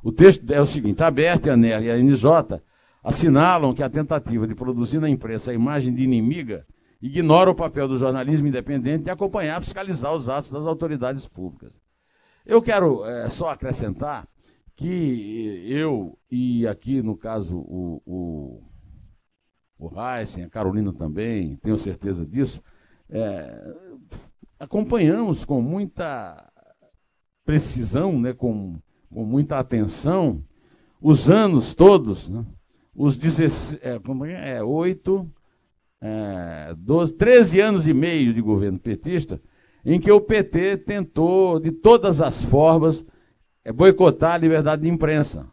O 0.01 0.13
texto 0.13 0.49
é 0.53 0.61
o 0.61 0.67
seguinte, 0.67 1.03
a 1.03 1.09
ABERT, 1.09 1.49
a 1.51 1.57
NER 1.57 1.83
e 1.83 1.91
a 1.91 1.97
NJ 1.99 2.63
assinalam 3.03 3.75
que 3.75 3.83
a 3.83 3.91
tentativa 3.91 4.47
de 4.47 4.55
produzir 4.55 5.01
na 5.01 5.11
imprensa 5.11 5.51
a 5.51 5.55
imagem 5.55 5.93
de 5.93 6.05
inimiga 6.05 6.65
ignora 7.03 7.51
o 7.51 7.57
papel 7.57 7.89
do 7.89 7.97
jornalismo 7.97 8.47
independente 8.47 9.05
de 9.05 9.11
acompanhar 9.11 9.61
e 9.61 9.65
fiscalizar 9.65 10.15
os 10.15 10.29
atos 10.29 10.53
das 10.53 10.67
autoridades 10.67 11.27
públicas. 11.27 11.73
Eu 12.47 12.63
quero 12.63 13.05
é, 13.05 13.29
só 13.29 13.51
acrescentar 13.51 14.29
que 14.77 15.65
eu, 15.69 16.17
e 16.31 16.65
aqui 16.69 17.03
no 17.03 17.17
caso 17.17 17.57
o, 17.57 18.01
o 18.07 18.68
o 19.79 19.91
Heisen, 19.99 20.45
a 20.45 20.51
Carolina 20.51 20.93
também, 20.93 21.57
tenho 21.57 21.79
certeza 21.79 22.27
disso, 22.27 22.63
é, 23.09 23.75
acompanhamos 24.59 25.45
com 25.45 25.63
muita 25.63 26.51
precisão, 27.45 28.21
né, 28.21 28.33
com, 28.33 28.79
com 29.13 29.25
muita 29.25 29.59
atenção, 29.59 30.43
os 31.01 31.31
anos 31.31 31.75
todos, 31.75 32.29
né, 32.29 32.45
os 32.95 33.17
16, 33.17 33.79
é, 33.81 34.01
é, 34.33 34.57
é, 34.57 34.63
8, 34.63 35.31
é, 36.01 36.75
12, 36.77 37.15
13 37.15 37.61
anos 37.61 37.87
e 37.87 37.95
meio 37.95 38.35
de 38.35 38.43
governo 38.43 38.79
petista, 38.79 39.41
em 39.85 40.01
que 40.01 40.11
o 40.11 40.21
PT 40.21 40.79
tentou, 40.79 41.61
de 41.61 41.71
todas 41.71 42.21
as 42.21 42.43
formas, 42.43 43.05
é, 43.65 43.73
boicotar 43.73 44.33
a 44.33 44.39
liberdade 44.39 44.83
de 44.83 44.89
imprensa 44.89 45.47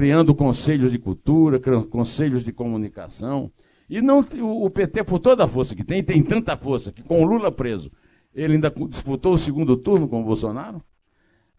criando 0.00 0.34
conselhos 0.34 0.92
de 0.92 0.98
cultura, 0.98 1.60
conselhos 1.90 2.42
de 2.42 2.54
comunicação. 2.54 3.52
E 3.86 4.00
não 4.00 4.20
o 4.20 4.70
PT, 4.70 5.04
por 5.04 5.18
toda 5.18 5.44
a 5.44 5.46
força 5.46 5.76
que 5.76 5.84
tem, 5.84 6.02
tem 6.02 6.22
tanta 6.22 6.56
força 6.56 6.90
que 6.90 7.02
com 7.02 7.22
o 7.22 7.26
Lula 7.26 7.52
preso, 7.52 7.92
ele 8.34 8.54
ainda 8.54 8.72
disputou 8.88 9.34
o 9.34 9.38
segundo 9.38 9.76
turno 9.76 10.08
com 10.08 10.22
o 10.22 10.24
Bolsonaro. 10.24 10.82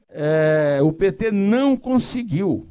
É, 0.10 0.80
o 0.82 0.92
PT 0.92 1.30
não 1.30 1.78
conseguiu 1.78 2.68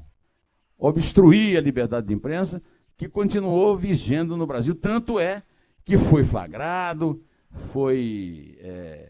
obstruir 0.77 1.57
a 1.57 1.61
liberdade 1.61 2.09
de 2.09 2.15
imprensa, 2.15 2.61
que 2.97 3.09
continuou 3.09 3.77
vigendo 3.77 4.37
no 4.37 4.49
Brasil. 4.49 4.75
Tanto 4.75 5.21
é 5.21 5.41
que 5.85 5.97
foi 5.97 6.25
flagrado, 6.25 7.23
foi 7.53 8.59
é, 8.59 9.10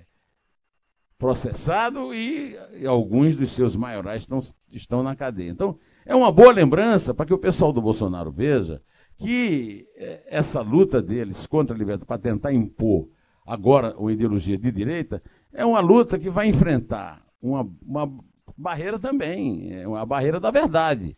processado 1.21 2.15
e, 2.15 2.57
e, 2.73 2.87
alguns 2.87 3.37
dos 3.37 3.53
seus 3.53 3.77
maiorais 3.77 4.23
estão, 4.23 4.41
estão 4.73 5.03
na 5.03 5.15
cadeia. 5.15 5.51
Então, 5.51 5.79
é 6.07 6.15
uma 6.17 6.33
boa 6.33 6.51
lembrança 6.51 7.13
para 7.13 7.27
que 7.27 7.35
o 7.35 7.39
pessoal 7.39 7.75
do 7.75 7.83
Bolsonaro 7.83 8.33
veja 8.33 8.83
que 9.19 9.87
é, 9.97 10.23
essa 10.27 10.63
luta 10.63 11.03
deles 11.03 11.47
contra 11.47 11.77
a 11.77 11.79
liberdade, 11.79 12.07
para 12.07 12.19
tentar 12.19 12.55
impor 12.55 13.07
agora 13.47 13.95
uma 13.99 14.11
ideologia 14.11 14.57
de 14.57 14.73
direita, 14.73 15.23
é 15.53 15.63
uma 15.63 15.81
luta 15.81 16.19
que 16.19 16.31
vai 16.31 16.49
enfrentar 16.49 17.23
uma, 17.43 17.69
uma 17.87 18.11
barreira 18.57 18.99
também, 18.99 19.75
é 19.75 19.87
uma 19.87 20.07
barreira 20.07 20.41
da 20.41 20.51
verdade. 20.51 21.15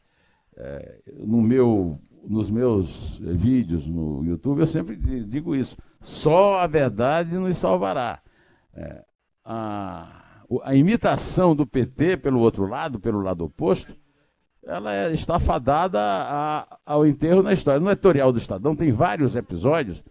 É, 0.57 0.99
no 1.25 1.41
meu, 1.41 2.01
nos 2.27 2.51
meus 2.51 3.19
vídeos 3.21 3.87
no 3.87 4.25
YouTube 4.25 4.59
eu 4.59 4.67
sempre 4.67 4.97
digo 4.97 5.55
isso: 5.55 5.77
só 6.01 6.59
a 6.59 6.67
verdade 6.67 7.37
nos 7.37 7.57
salvará. 7.57 8.21
É, 8.75 9.05
a, 9.45 10.45
a 10.63 10.75
imitação 10.75 11.55
do 11.55 11.67
PT 11.67 12.19
pelo 12.19 12.41
outro 12.41 12.67
lado, 12.67 13.01
pelo 13.01 13.21
lado 13.21 13.45
oposto, 13.45 13.95
ela 14.65 14.95
é, 14.95 15.13
está 15.13 15.41
fadada 15.41 15.99
a, 16.01 16.79
ao 16.87 17.07
enterro 17.07 17.43
na 17.43 17.53
história. 17.53 17.81
No 17.81 17.91
editorial 17.91 18.33
do 18.33 18.39
Estadão 18.39 18.77
tem 18.77 18.93
vários 18.93 19.35
episódios. 19.35 20.05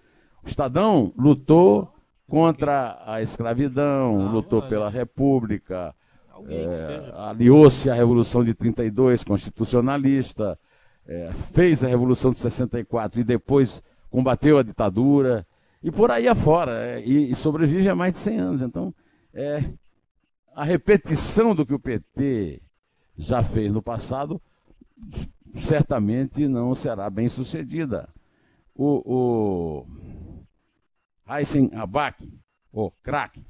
O 0.44 0.48
Estadão 0.48 1.14
lutou 1.18 1.94
contra 2.28 3.02
a 3.06 3.22
escravidão, 3.22 4.28
ah, 4.28 4.32
lutou 4.32 4.62
pela 4.64 4.90
República, 4.90 5.94
é, 6.48 7.12
aliou-se 7.16 7.90
à 7.90 7.94
Revolução 7.94 8.44
de 8.44 8.54
32, 8.54 9.24
constitucionalista, 9.24 10.58
é, 11.06 11.32
fez 11.54 11.84
a 11.84 11.88
Revolução 11.88 12.32
de 12.32 12.40
64 12.40 13.20
e 13.20 13.24
depois 13.24 13.84
combateu 14.10 14.58
a 14.58 14.64
ditadura, 14.64 15.46
e 15.84 15.92
por 15.92 16.12
aí 16.12 16.28
afora, 16.28 16.72
é, 16.86 17.02
e, 17.06 17.32
e 17.32 17.36
sobrevive 17.36 17.90
há 17.90 17.96
mais 17.96 18.14
de 18.14 18.20
100 18.20 18.40
anos. 18.40 18.62
Então, 18.62 18.94
é, 19.34 19.64
a 20.54 20.64
repetição 20.64 21.56
do 21.56 21.66
que 21.66 21.74
o 21.74 21.80
PT 21.80 22.62
já 23.18 23.44
fez 23.44 23.72
no 23.72 23.82
passado, 23.82 24.42
certamente 25.56 26.48
não 26.48 26.76
será 26.76 27.10
bem 27.10 27.30
sucedida. 27.30 28.10
O, 28.76 29.86
o 29.86 29.86
Heisen 31.28 31.70
Abac, 31.74 32.28
o 32.72 32.92
craque. 33.04 33.46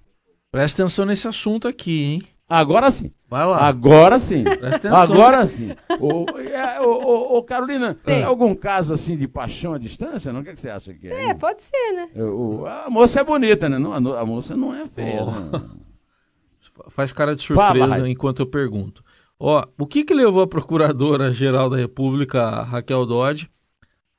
Presta 0.51 0.83
atenção 0.83 1.05
nesse 1.05 1.27
assunto 1.27 1.67
aqui, 1.67 2.03
hein? 2.03 2.23
Agora 2.51 2.91
sim. 2.91 3.13
Vai 3.29 3.45
lá. 3.45 3.65
Agora 3.65 4.19
sim. 4.19 4.43
Presta 4.43 4.89
atenção. 4.89 4.97
Agora 4.97 5.47
sim. 5.47 5.71
O, 6.01 6.25
é, 6.37 6.81
o, 6.81 7.37
o, 7.37 7.43
Carolina, 7.43 7.93
tem 7.93 8.23
algum 8.23 8.53
caso 8.53 8.93
assim 8.93 9.15
de 9.15 9.25
paixão 9.25 9.73
à 9.73 9.77
distância? 9.77 10.33
Não? 10.33 10.41
O 10.41 10.43
que, 10.43 10.49
é 10.49 10.53
que 10.53 10.59
você 10.59 10.69
acha 10.69 10.93
que 10.93 11.07
é? 11.07 11.29
É, 11.29 11.33
pode 11.33 11.63
ser, 11.63 11.93
né? 11.93 12.09
O, 12.21 12.65
a 12.65 12.89
moça 12.89 13.21
é 13.21 13.23
bonita, 13.23 13.69
né? 13.69 13.79
Não, 13.79 13.93
a, 13.93 14.25
moça 14.25 14.57
não 14.57 14.75
é 14.75 14.85
feia. 14.85 15.23
Oh. 15.23 15.31
Né? 15.31 15.63
Faz 16.89 17.13
cara 17.13 17.33
de 17.35 17.41
surpresa 17.41 17.87
Fala, 17.87 18.09
enquanto 18.09 18.41
eu 18.41 18.45
pergunto. 18.45 19.01
Ó, 19.39 19.63
o 19.79 19.87
que, 19.87 20.03
que 20.03 20.13
levou 20.13 20.41
a 20.41 20.47
Procuradora-Geral 20.47 21.69
da 21.69 21.77
República, 21.77 22.63
Raquel 22.63 23.05
Dodge, 23.05 23.49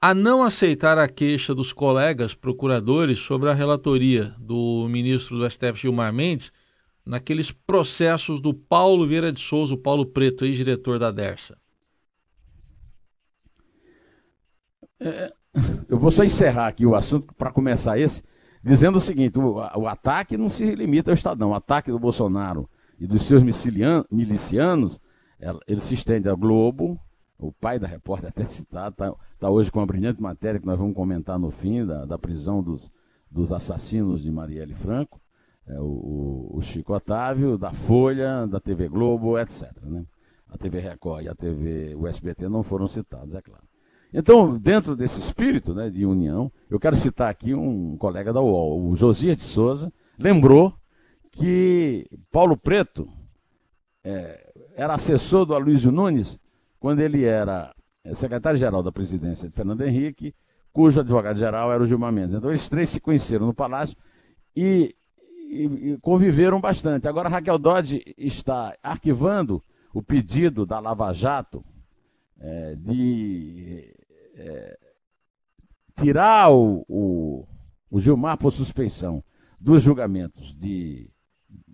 a 0.00 0.14
não 0.14 0.42
aceitar 0.42 0.96
a 0.96 1.06
queixa 1.06 1.54
dos 1.54 1.70
colegas 1.70 2.34
procuradores 2.34 3.18
sobre 3.18 3.50
a 3.50 3.54
relatoria 3.54 4.34
do 4.38 4.88
ministro 4.88 5.38
do 5.38 5.48
STF 5.48 5.82
Gilmar 5.82 6.14
Mendes 6.14 6.50
naqueles 7.04 7.50
processos 7.50 8.40
do 8.40 8.54
Paulo 8.54 9.06
Vieira 9.06 9.32
de 9.32 9.40
Souza, 9.40 9.74
o 9.74 9.78
Paulo 9.78 10.06
Preto, 10.06 10.44
ex-diretor 10.44 10.98
da 10.98 11.10
DERSA? 11.10 11.58
É, 15.00 15.32
eu 15.88 15.98
vou 15.98 16.10
só 16.10 16.22
encerrar 16.22 16.68
aqui 16.68 16.86
o 16.86 16.94
assunto 16.94 17.34
para 17.34 17.50
começar 17.50 17.98
esse, 17.98 18.22
dizendo 18.62 18.96
o 18.96 19.00
seguinte: 19.00 19.38
o, 19.38 19.56
o, 19.56 19.88
ataque 19.88 20.36
não 20.36 20.48
se 20.48 20.74
limita 20.74 21.10
ao 21.10 21.14
Estadão, 21.14 21.50
o 21.50 21.54
ataque 21.54 21.90
do 21.90 21.98
Bolsonaro 21.98 22.68
e 22.98 23.06
dos 23.06 23.24
seus 23.24 23.42
milicianos 24.10 25.00
ela, 25.42 25.58
ele 25.66 25.80
se 25.80 25.94
estende 25.94 26.28
a 26.28 26.34
Globo, 26.34 26.98
o 27.36 27.52
pai 27.52 27.78
da 27.78 27.88
repórter 27.88 28.28
até 28.28 28.44
citado, 28.44 28.90
está 28.90 29.12
tá 29.40 29.50
hoje 29.50 29.72
com 29.72 29.80
uma 29.80 29.86
brilhante 29.86 30.22
matéria 30.22 30.60
que 30.60 30.66
nós 30.66 30.78
vamos 30.78 30.94
comentar 30.94 31.36
no 31.36 31.50
fim, 31.50 31.84
da, 31.84 32.04
da 32.04 32.16
prisão 32.16 32.62
dos, 32.62 32.88
dos 33.28 33.50
assassinos 33.50 34.22
de 34.22 34.30
Marielle 34.30 34.74
Franco, 34.74 35.20
é, 35.66 35.78
o, 35.80 36.50
o, 36.54 36.60
Chico 36.62 36.94
Otávio, 36.94 37.56
da 37.56 37.72
Folha, 37.72 38.46
da 38.46 38.60
TV 38.60 38.88
Globo, 38.88 39.38
etc. 39.38 39.70
Né? 39.82 40.04
A 40.48 40.58
TV 40.58 40.80
Record 40.80 41.24
e 41.24 41.28
a 41.28 41.34
TV, 41.34 41.94
o 41.94 42.06
SBT 42.06 42.48
não 42.48 42.62
foram 42.62 42.86
citados, 42.86 43.34
é 43.34 43.40
claro. 43.40 43.64
Então, 44.12 44.58
dentro 44.58 44.94
desse 44.94 45.18
espírito 45.18 45.74
né, 45.74 45.88
de 45.88 46.04
união, 46.04 46.52
eu 46.68 46.78
quero 46.78 46.96
citar 46.96 47.30
aqui 47.30 47.54
um 47.54 47.96
colega 47.96 48.32
da 48.32 48.40
UOL, 48.42 48.90
o 48.90 48.94
Josias 48.94 49.36
de 49.36 49.42
Souza, 49.42 49.90
lembrou 50.18 50.74
que 51.30 52.06
Paulo 52.30 52.56
Preto, 52.56 53.08
é, 54.04 54.52
era 54.76 54.94
assessor 54.94 55.46
do 55.46 55.54
Aloysio 55.54 55.90
Nunes 55.90 56.38
quando 56.78 57.00
ele 57.00 57.24
era 57.24 57.72
eh, 58.04 58.14
secretário-geral 58.14 58.82
da 58.82 58.90
presidência 58.90 59.48
de 59.48 59.54
Fernando 59.54 59.82
Henrique, 59.82 60.34
cujo 60.72 61.00
advogado-geral 61.00 61.72
era 61.72 61.82
o 61.82 61.86
Gilmar 61.86 62.12
Mendes. 62.12 62.34
Então, 62.34 62.50
eles 62.50 62.68
três 62.68 62.90
se 62.90 63.00
conheceram 63.00 63.46
no 63.46 63.54
Palácio 63.54 63.96
e, 64.56 64.94
e, 65.52 65.92
e 65.92 65.98
conviveram 65.98 66.60
bastante. 66.60 67.06
Agora, 67.06 67.28
Raquel 67.28 67.58
Dodge 67.58 68.02
está 68.16 68.74
arquivando 68.82 69.62
o 69.92 70.02
pedido 70.02 70.64
da 70.64 70.80
Lava 70.80 71.12
Jato 71.12 71.62
é, 72.40 72.74
de 72.76 73.94
é, 74.34 74.78
tirar 75.94 76.50
o, 76.50 76.84
o, 76.88 77.46
o, 77.90 78.00
Gilmar 78.00 78.38
por 78.38 78.50
suspeição 78.50 79.22
dos 79.60 79.82
julgamentos 79.82 80.54
de, 80.54 81.10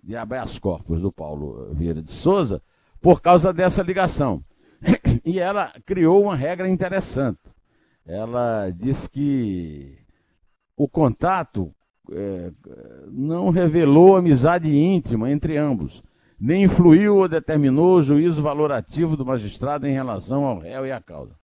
de 0.03 0.15
habeas 0.15 0.59
corpus 0.59 1.01
do 1.01 1.11
Paulo 1.11 1.73
Vieira 1.73 2.03
de 2.03 2.11
Souza 2.11 2.61
por 3.01 3.21
causa 3.21 3.53
dessa 3.53 3.81
ligação. 3.81 4.43
E 5.25 5.37
ela 5.37 5.73
criou 5.85 6.23
uma 6.23 6.35
regra 6.35 6.67
interessante. 6.67 7.41
ela 8.05 8.71
diz 8.71 9.05
que 9.05 9.99
o 10.77 10.87
contato 10.87 11.75
é, 12.11 12.51
não 13.11 13.49
revelou 13.49 14.15
amizade 14.15 14.69
íntima 14.69 15.31
entre 15.31 15.57
ambos, 15.57 16.03
nem 16.39 16.63
influiu 16.63 17.17
ou 17.17 17.27
determinou 17.27 17.97
o 17.97 18.01
juízo 18.01 18.41
valorativo 18.41 19.17
do 19.17 19.25
magistrado 19.25 19.85
em 19.85 19.93
relação 19.93 20.45
ao 20.45 20.59
réu 20.59 20.85
e 20.85 20.91
à 20.91 21.01
causa. 21.01 21.35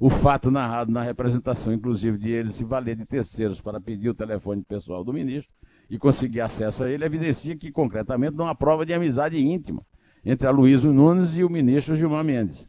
O 0.00 0.08
fato 0.08 0.50
narrado 0.50 0.92
na 0.92 1.02
representação, 1.02 1.72
inclusive, 1.72 2.16
de 2.16 2.30
ele 2.30 2.50
se 2.50 2.64
valer 2.64 2.96
de 2.96 3.04
terceiros 3.04 3.60
para 3.60 3.80
pedir 3.80 4.08
o 4.08 4.14
telefone 4.14 4.62
pessoal 4.62 5.02
do 5.02 5.12
ministro 5.12 5.52
e 5.90 5.98
conseguir 5.98 6.40
acesso 6.40 6.84
a 6.84 6.90
ele, 6.90 7.04
evidencia 7.04 7.56
que, 7.56 7.72
concretamente, 7.72 8.36
não 8.36 8.46
há 8.46 8.54
prova 8.54 8.86
de 8.86 8.94
amizade 8.94 9.36
íntima 9.42 9.82
entre 10.24 10.46
a 10.46 10.50
Luísa 10.50 10.92
Nunes 10.92 11.36
e 11.36 11.42
o 11.42 11.50
ministro 11.50 11.96
Gilmar 11.96 12.24
Mendes. 12.24 12.68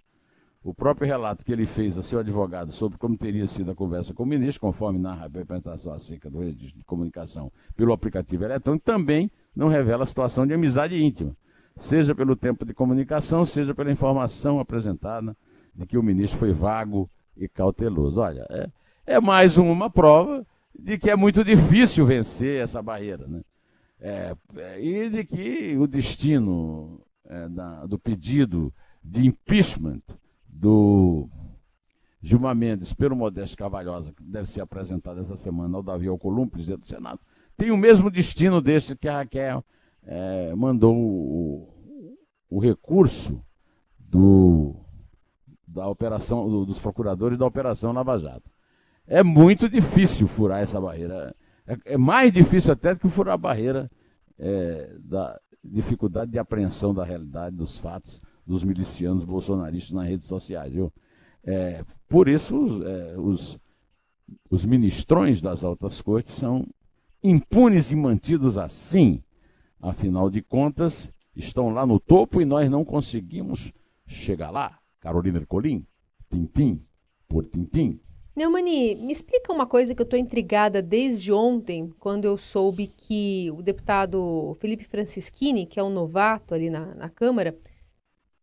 O 0.70 0.74
próprio 0.74 1.08
relato 1.08 1.44
que 1.44 1.52
ele 1.52 1.66
fez 1.66 1.98
a 1.98 2.04
seu 2.04 2.20
advogado 2.20 2.72
sobre 2.72 2.96
como 3.00 3.18
teria 3.18 3.48
sido 3.48 3.72
a 3.72 3.76
conversa 3.76 4.14
com 4.14 4.22
o 4.22 4.26
ministro, 4.26 4.62
conforme 4.62 5.00
narra 5.00 5.26
a 5.26 5.28
representação 5.28 5.92
acerca 5.92 6.30
do 6.30 6.42
registro 6.42 6.78
de 6.78 6.86
comunicação 6.86 7.52
pelo 7.76 7.92
aplicativo 7.92 8.44
eletrônico, 8.44 8.86
também 8.86 9.32
não 9.56 9.68
revela 9.68 10.04
a 10.04 10.06
situação 10.06 10.46
de 10.46 10.54
amizade 10.54 10.96
íntima, 10.96 11.36
seja 11.76 12.14
pelo 12.14 12.36
tempo 12.36 12.64
de 12.66 12.76
comunicação, 12.76 13.44
seja 13.46 13.74
pela 13.74 13.92
informação 13.92 14.60
apresentada 14.60 15.36
de 15.74 15.88
que 15.88 15.98
o 15.98 16.04
ministro 16.04 16.38
foi 16.38 16.52
vago 16.52 17.10
e 17.36 17.48
cauteloso. 17.48 18.22
Olha, 18.22 18.46
é, 18.52 18.70
é 19.08 19.20
mais 19.20 19.58
uma 19.58 19.90
prova 19.90 20.46
de 20.78 21.00
que 21.00 21.10
é 21.10 21.16
muito 21.16 21.44
difícil 21.44 22.06
vencer 22.06 22.62
essa 22.62 22.80
barreira. 22.80 23.26
Né? 23.26 23.42
É, 24.00 24.36
é, 24.56 24.80
e 24.80 25.10
de 25.10 25.24
que 25.24 25.76
o 25.80 25.88
destino 25.88 27.02
é, 27.26 27.50
da, 27.50 27.88
do 27.88 27.98
pedido 27.98 28.72
de 29.04 29.26
impeachment 29.26 30.04
do 30.52 31.30
Gilmar 32.22 32.56
Mendes 32.56 32.94
pelo 32.94 33.16
Modesto 33.16 33.58
Cavalhosa, 33.58 34.14
que 34.14 34.24
deve 34.24 34.50
ser 34.50 34.62
apresentado 34.62 35.20
essa 35.20 35.36
semana 35.36 35.78
ao 35.78 35.84
Davi 35.84 36.08
Alcolumbre, 36.08 36.52
presidente 36.52 36.82
do 36.82 36.88
Senado, 36.88 37.20
tem 37.56 37.72
o 37.72 37.78
mesmo 37.78 38.10
destino 38.10 38.62
desse 38.62 38.96
que 38.96 39.08
a 39.08 39.18
Raquel 39.18 39.64
é, 40.04 40.54
mandou 40.56 40.96
o, 40.96 42.18
o, 42.50 42.60
recurso 42.60 43.44
do, 43.98 44.76
da 45.68 45.88
operação 45.88 46.50
do, 46.50 46.66
dos 46.66 46.80
procuradores 46.80 47.38
da 47.38 47.46
Operação 47.46 47.92
Lava 47.92 48.18
Jato. 48.18 48.50
É 49.08 49.24
muito 49.24 49.68
difícil 49.70 50.28
furar 50.28 50.62
essa 50.62 50.80
barreira. 50.80 51.36
É, 51.66 51.94
é 51.94 51.98
mais 51.98 52.32
difícil 52.32 52.74
até 52.74 52.94
do 52.94 53.00
que 53.00 53.10
furar 53.10 53.36
a 53.36 53.38
barreira 53.38 53.90
é, 54.38 54.96
da 55.00 55.40
dificuldade 55.64 56.32
de 56.32 56.40
apreensão 56.40 56.94
da 56.94 57.04
realidade 57.04 57.56
dos 57.56 57.78
fatos 57.78 58.22
dos 58.50 58.64
milicianos 58.64 59.24
bolsonaristas 59.24 59.92
nas 59.92 60.08
redes 60.08 60.26
sociais. 60.26 60.74
Viu? 60.74 60.92
É, 61.44 61.86
por 62.08 62.28
isso, 62.28 62.82
é, 62.84 63.16
os, 63.16 63.60
os 64.50 64.66
ministrões 64.66 65.40
das 65.40 65.64
altas 65.64 66.02
cortes 66.02 66.34
são 66.34 66.66
impunes 67.24 67.92
e 67.92 67.96
mantidos 67.96 68.58
assim. 68.58 69.22
Afinal 69.80 70.32
de 70.32 70.42
contas, 70.42 71.14
estão 71.36 71.70
lá 71.70 71.86
no 71.86 72.00
topo 72.00 72.42
e 72.42 72.46
nós 72.46 72.68
não 72.72 72.84
conseguimos 72.84 73.72
chegar 74.08 74.50
lá. 74.50 74.80
Carolina 75.00 75.38
Ercolim, 75.38 75.86
tintim 76.28 76.82
por 77.28 77.46
tintim. 77.46 78.00
Neumani, 78.36 78.96
me 78.96 79.12
explica 79.12 79.54
uma 79.54 79.68
coisa 79.68 79.94
que 79.94 80.02
eu 80.02 80.06
estou 80.06 80.18
intrigada 80.18 80.82
desde 80.82 81.32
ontem, 81.32 81.94
quando 82.00 82.26
eu 82.26 82.36
soube 82.36 82.88
que 82.88 83.52
o 83.52 83.62
deputado 83.62 84.58
Felipe 84.60 84.86
Francischini, 84.86 85.68
que 85.68 85.80
é 85.80 85.84
um 85.84 85.90
novato 85.90 86.56
ali 86.56 86.70
na, 86.70 86.96
na 86.96 87.10
Câmara, 87.10 87.56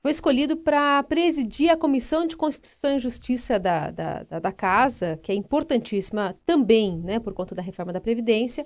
foi 0.06 0.12
escolhido 0.12 0.56
para 0.56 1.02
presidir 1.02 1.68
a 1.68 1.76
Comissão 1.76 2.28
de 2.28 2.36
Constituição 2.36 2.94
e 2.94 3.00
Justiça 3.00 3.58
da, 3.58 3.90
da, 3.90 4.22
da, 4.22 4.38
da, 4.38 4.52
Casa, 4.52 5.18
que 5.20 5.32
é 5.32 5.34
importantíssima 5.34 6.36
também, 6.46 6.96
né, 7.00 7.18
por 7.18 7.34
conta 7.34 7.56
da 7.56 7.60
reforma 7.60 7.92
da 7.92 8.00
Previdência, 8.00 8.64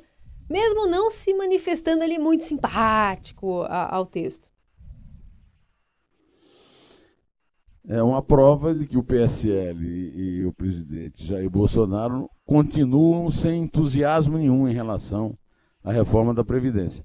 mesmo 0.50 0.86
não 0.86 1.10
se 1.10 1.32
manifestando 1.32 2.04
ali 2.04 2.18
muito 2.18 2.44
simpático 2.44 3.62
a, 3.62 3.94
ao 3.94 4.04
texto. 4.04 4.50
É 7.88 8.02
uma 8.02 8.20
prova 8.20 8.74
de 8.74 8.86
que 8.86 8.98
o 8.98 9.02
PSL 9.02 9.82
e, 9.82 10.40
e 10.40 10.44
o 10.44 10.52
presidente 10.52 11.24
Jair 11.24 11.48
Bolsonaro 11.48 12.28
continuam 12.44 13.30
sem 13.30 13.62
entusiasmo 13.62 14.36
nenhum 14.36 14.68
em 14.68 14.74
relação 14.74 15.38
à 15.82 15.90
reforma 15.90 16.34
da 16.34 16.44
Previdência. 16.44 17.02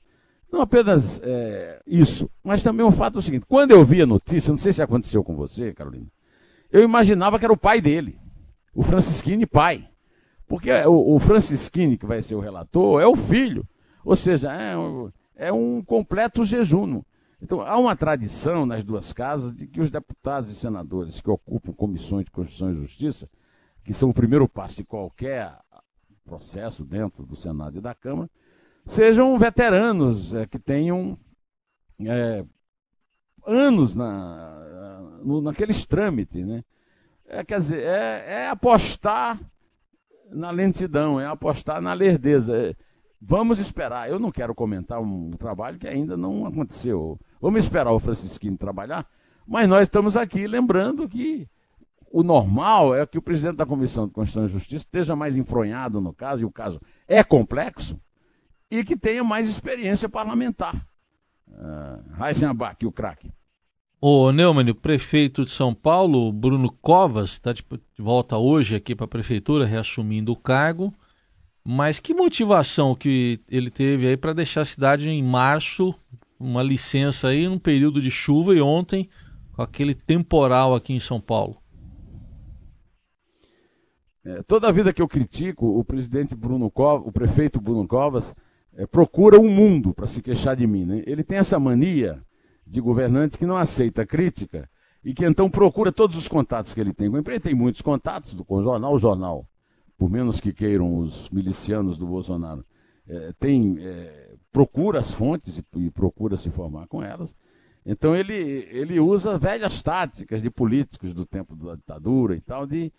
Não 0.51 0.61
apenas 0.61 1.19
é, 1.23 1.81
isso, 1.85 2.29
mas 2.43 2.63
também 2.63 2.85
o 2.85 2.91
fato 2.91 3.15
é 3.15 3.19
o 3.19 3.21
seguinte: 3.21 3.45
quando 3.47 3.71
eu 3.71 3.83
vi 3.83 4.01
a 4.01 4.05
notícia, 4.05 4.51
não 4.51 4.57
sei 4.57 4.71
se 4.71 4.81
aconteceu 4.81 5.23
com 5.23 5.35
você, 5.35 5.73
Carolina, 5.73 6.07
eu 6.71 6.81
imaginava 6.81 7.37
que 7.37 7.45
era 7.45 7.53
o 7.53 7.57
pai 7.57 7.81
dele, 7.81 8.19
o 8.73 8.83
Francisquini 8.83 9.45
pai. 9.45 9.89
Porque 10.47 10.71
o, 10.85 11.15
o 11.15 11.19
Francisquini, 11.19 11.97
que 11.97 12.05
vai 12.05 12.21
ser 12.21 12.35
o 12.35 12.39
relator, 12.39 13.01
é 13.01 13.07
o 13.07 13.15
filho. 13.15 13.67
Ou 14.03 14.15
seja, 14.15 14.53
é, 14.53 14.75
é 15.47 15.51
um 15.51 15.81
completo 15.83 16.43
jejum. 16.43 17.01
Então, 17.41 17.61
há 17.61 17.77
uma 17.77 17.95
tradição 17.95 18.65
nas 18.65 18.83
duas 18.83 19.11
casas 19.11 19.53
de 19.53 19.67
que 19.67 19.81
os 19.81 19.89
deputados 19.89 20.49
e 20.49 20.55
senadores 20.55 21.19
que 21.19 21.29
ocupam 21.29 21.73
comissões 21.73 22.25
de 22.25 22.31
Constituição 22.31 22.71
e 22.71 22.75
Justiça, 22.75 23.27
que 23.83 23.93
são 23.93 24.09
o 24.09 24.13
primeiro 24.13 24.47
passo 24.47 24.77
de 24.77 24.83
qualquer 24.83 25.53
processo 26.23 26.83
dentro 26.83 27.25
do 27.25 27.35
Senado 27.35 27.77
e 27.77 27.81
da 27.81 27.93
Câmara, 27.93 28.29
sejam 28.85 29.37
veteranos 29.37 30.33
é, 30.33 30.45
que 30.45 30.59
tenham 30.59 31.17
é, 31.99 32.45
anos 33.45 33.95
na, 33.95 34.65
no, 35.23 35.41
naqueles 35.41 35.85
trâmites. 35.85 36.45
Né? 36.45 36.63
É, 37.27 37.43
quer 37.43 37.59
dizer, 37.59 37.83
é, 37.83 38.43
é, 38.43 38.49
apostar 38.49 39.39
na 40.31 40.51
lentidão, 40.51 41.19
é 41.19 41.25
apostar 41.25 41.81
na 41.81 41.93
lerdeza. 41.93 42.55
É, 42.55 42.75
vamos 43.21 43.59
esperar. 43.59 44.09
Eu 44.09 44.19
não 44.19 44.31
quero 44.31 44.53
comentar 44.53 45.01
um 45.01 45.31
trabalho 45.31 45.79
que 45.79 45.87
ainda 45.87 46.15
não 46.15 46.45
aconteceu. 46.45 47.19
Vamos 47.41 47.63
esperar 47.63 47.91
o 47.91 47.99
Francisquinho 47.99 48.57
trabalhar, 48.57 49.07
mas 49.47 49.67
nós 49.67 49.83
estamos 49.83 50.15
aqui 50.17 50.47
lembrando 50.47 51.07
que 51.07 51.47
o 52.11 52.23
normal 52.23 52.95
é 52.95 53.05
que 53.05 53.17
o 53.17 53.21
presidente 53.21 53.57
da 53.57 53.65
Comissão 53.65 54.07
de 54.07 54.13
Constituição 54.13 54.45
e 54.45 54.53
Justiça 54.53 54.85
esteja 54.85 55.15
mais 55.15 55.35
enfronhado 55.35 55.99
no 55.99 56.13
caso, 56.13 56.41
e 56.41 56.45
o 56.45 56.51
caso 56.51 56.79
é 57.07 57.23
complexo, 57.23 57.99
e 58.69 58.83
que 58.83 58.95
tenha 58.95 59.23
mais 59.23 59.49
experiência 59.49 60.09
parlamentar. 60.09 60.75
Uh, 61.47 62.23
Heisenbach, 62.23 62.85
o 62.85 62.91
craque. 62.91 63.31
O 64.01 64.31
Neumann, 64.31 64.69
o 64.69 64.75
prefeito 64.75 65.45
de 65.45 65.51
São 65.51 65.73
Paulo, 65.73 66.31
Bruno 66.31 66.71
Covas, 66.71 67.31
está 67.31 67.53
de 67.53 67.65
volta 67.97 68.37
hoje 68.37 68.75
aqui 68.75 68.93
para 68.93 69.05
a 69.05 69.09
prefeitura, 69.09 69.65
reassumindo 69.65 70.31
o 70.31 70.35
cargo. 70.35 70.93
Mas 71.63 71.99
que 71.99 72.13
motivação 72.13 72.93
que 72.93 73.39
ele 73.49 73.71
teve 73.71 74.07
aí 74.07 74.15
para 74.15 74.33
deixar 74.33 74.61
a 74.61 74.65
cidade 74.65 75.09
em 75.09 75.23
março, 75.23 75.95
uma 76.39 76.61
licença 76.61 77.29
aí 77.29 77.47
num 77.47 77.57
período 77.57 77.99
de 77.99 78.11
chuva 78.11 78.53
e 78.53 78.61
ontem 78.61 79.09
com 79.53 79.63
aquele 79.63 79.95
temporal 79.95 80.75
aqui 80.75 80.93
em 80.93 80.99
São 80.99 81.19
Paulo? 81.19 81.57
É, 84.23 84.43
toda 84.43 84.67
a 84.67 84.71
vida 84.71 84.93
que 84.93 85.01
eu 85.01 85.07
critico, 85.07 85.79
o 85.79 85.83
presidente 85.83 86.35
Bruno 86.35 86.69
Covas, 86.69 87.07
o 87.07 87.11
prefeito 87.11 87.59
Bruno 87.59 87.87
Covas, 87.87 88.35
é, 88.75 88.85
procura 88.85 89.39
um 89.39 89.49
mundo 89.49 89.93
para 89.93 90.07
se 90.07 90.21
queixar 90.21 90.55
de 90.55 90.67
mim. 90.67 90.85
Né? 90.85 91.03
Ele 91.05 91.23
tem 91.23 91.37
essa 91.37 91.59
mania 91.59 92.21
de 92.65 92.81
governante 92.81 93.37
que 93.37 93.45
não 93.45 93.57
aceita 93.57 94.05
crítica 94.05 94.69
e 95.03 95.13
que 95.13 95.25
então 95.25 95.49
procura 95.49 95.91
todos 95.91 96.17
os 96.17 96.27
contatos 96.27 96.73
que 96.73 96.81
ele 96.81 96.93
tem 96.93 97.09
com 97.09 97.17
a 97.17 97.19
empresa. 97.19 97.41
Tem 97.41 97.55
muitos 97.55 97.81
contatos 97.81 98.33
com 98.33 98.55
o 98.55 98.63
jornal, 98.63 98.93
o 98.93 98.99
jornal, 98.99 99.47
por 99.97 100.09
menos 100.09 100.39
que 100.39 100.51
queiram 100.51 100.97
os 100.97 101.29
milicianos 101.29 101.97
do 101.97 102.05
Bolsonaro, 102.05 102.65
é, 103.07 103.31
tem, 103.39 103.77
é, 103.79 104.33
procura 104.51 104.99
as 104.99 105.11
fontes 105.11 105.57
e, 105.57 105.65
e, 105.77 105.91
procura 105.91 106.37
se 106.37 106.49
informar 106.49 106.87
com 106.87 107.03
elas. 107.03 107.35
Então 107.85 108.15
ele, 108.15 108.33
ele 108.71 108.99
usa 108.99 109.37
velhas 109.37 109.81
táticas 109.83 110.41
de 110.41 110.49
políticos 110.49 111.13
do 111.13 111.23
tempo 111.23 111.55
da 111.55 111.75
ditadura 111.75 112.35
e 112.35 112.41
tal, 112.41 112.65
de, 112.65 112.91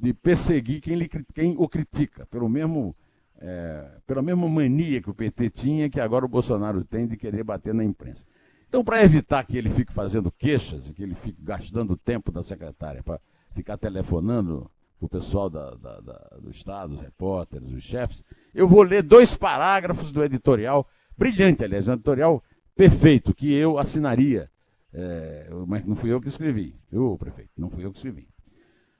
de 0.00 0.14
perseguir 0.14 0.80
quem, 0.80 0.94
lhe, 0.94 1.08
quem 1.34 1.56
o 1.58 1.68
critica, 1.68 2.24
pelo 2.26 2.48
mesmo 2.48 2.94
é, 3.40 3.86
pela 4.06 4.22
mesma 4.22 4.48
mania 4.48 5.00
que 5.00 5.10
o 5.10 5.14
PT 5.14 5.50
tinha, 5.50 5.90
que 5.90 6.00
agora 6.00 6.24
o 6.24 6.28
Bolsonaro 6.28 6.84
tem 6.84 7.06
de 7.06 7.16
querer 7.16 7.44
bater 7.44 7.72
na 7.72 7.84
imprensa. 7.84 8.26
Então, 8.68 8.84
para 8.84 9.02
evitar 9.02 9.44
que 9.44 9.56
ele 9.56 9.70
fique 9.70 9.92
fazendo 9.92 10.30
queixas 10.30 10.90
e 10.90 10.94
que 10.94 11.02
ele 11.02 11.14
fique 11.14 11.40
gastando 11.42 11.92
o 11.92 11.96
tempo 11.96 12.30
da 12.30 12.42
secretária 12.42 13.02
para 13.02 13.18
ficar 13.54 13.78
telefonando 13.78 14.70
o 15.00 15.08
pessoal 15.08 15.48
da, 15.48 15.70
da, 15.70 16.00
da, 16.00 16.36
do 16.40 16.50
Estado, 16.50 16.92
os 16.92 17.00
repórteres, 17.00 17.72
os 17.72 17.82
chefes, 17.82 18.24
eu 18.54 18.66
vou 18.66 18.82
ler 18.82 19.02
dois 19.02 19.34
parágrafos 19.34 20.10
do 20.10 20.22
editorial, 20.24 20.86
brilhante, 21.16 21.64
aliás, 21.64 21.86
um 21.86 21.92
editorial 21.92 22.42
perfeito, 22.74 23.32
que 23.32 23.52
eu 23.54 23.78
assinaria, 23.78 24.50
é, 24.92 25.48
mas 25.66 25.84
não 25.86 25.94
fui 25.94 26.12
eu 26.12 26.20
que 26.20 26.28
escrevi, 26.28 26.74
eu, 26.92 27.16
prefeito, 27.16 27.50
não 27.56 27.70
fui 27.70 27.84
eu 27.84 27.90
que 27.92 27.96
escrevi. 27.96 28.28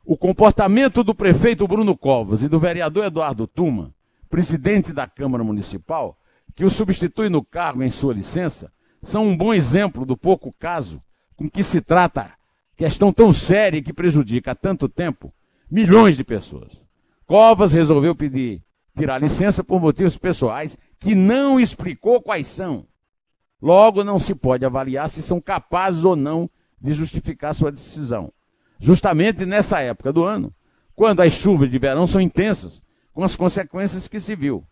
O 0.04 0.16
comportamento 0.16 1.04
do 1.04 1.14
prefeito 1.14 1.68
Bruno 1.68 1.96
Covas 1.96 2.42
e 2.42 2.48
do 2.48 2.58
vereador 2.58 3.04
Eduardo 3.04 3.46
Tuma 3.46 3.92
presidente 4.28 4.92
da 4.92 5.06
Câmara 5.06 5.42
Municipal, 5.42 6.18
que 6.54 6.64
o 6.64 6.70
substitui 6.70 7.28
no 7.28 7.44
cargo 7.44 7.82
em 7.82 7.90
sua 7.90 8.14
licença, 8.14 8.72
são 9.02 9.26
um 9.26 9.36
bom 9.36 9.54
exemplo 9.54 10.04
do 10.04 10.16
pouco 10.16 10.52
caso 10.58 11.02
com 11.36 11.48
que 11.48 11.62
se 11.62 11.80
trata 11.80 12.32
questão 12.76 13.12
tão 13.12 13.32
séria 13.32 13.82
que 13.82 13.92
prejudica 13.92 14.52
há 14.52 14.54
tanto 14.54 14.88
tempo 14.88 15.32
milhões 15.70 16.16
de 16.16 16.24
pessoas. 16.24 16.84
Covas 17.26 17.72
resolveu 17.72 18.14
pedir 18.14 18.62
tirar 18.96 19.18
licença 19.18 19.62
por 19.62 19.80
motivos 19.80 20.18
pessoais 20.18 20.76
que 20.98 21.14
não 21.14 21.60
explicou 21.60 22.20
quais 22.20 22.48
são. 22.48 22.86
Logo, 23.62 24.02
não 24.02 24.18
se 24.18 24.34
pode 24.34 24.64
avaliar 24.64 25.08
se 25.08 25.22
são 25.22 25.40
capazes 25.40 26.04
ou 26.04 26.16
não 26.16 26.50
de 26.80 26.92
justificar 26.92 27.54
sua 27.54 27.70
decisão. 27.70 28.32
Justamente 28.78 29.44
nessa 29.44 29.80
época 29.80 30.12
do 30.12 30.24
ano, 30.24 30.54
quando 30.94 31.20
as 31.20 31.32
chuvas 31.32 31.70
de 31.70 31.78
verão 31.78 32.06
são 32.06 32.20
intensas, 32.20 32.82
com 33.18 33.24
as 33.24 33.34
consequências 33.34 34.06
que 34.06 34.20
se 34.20 34.36
viu. 34.36 34.64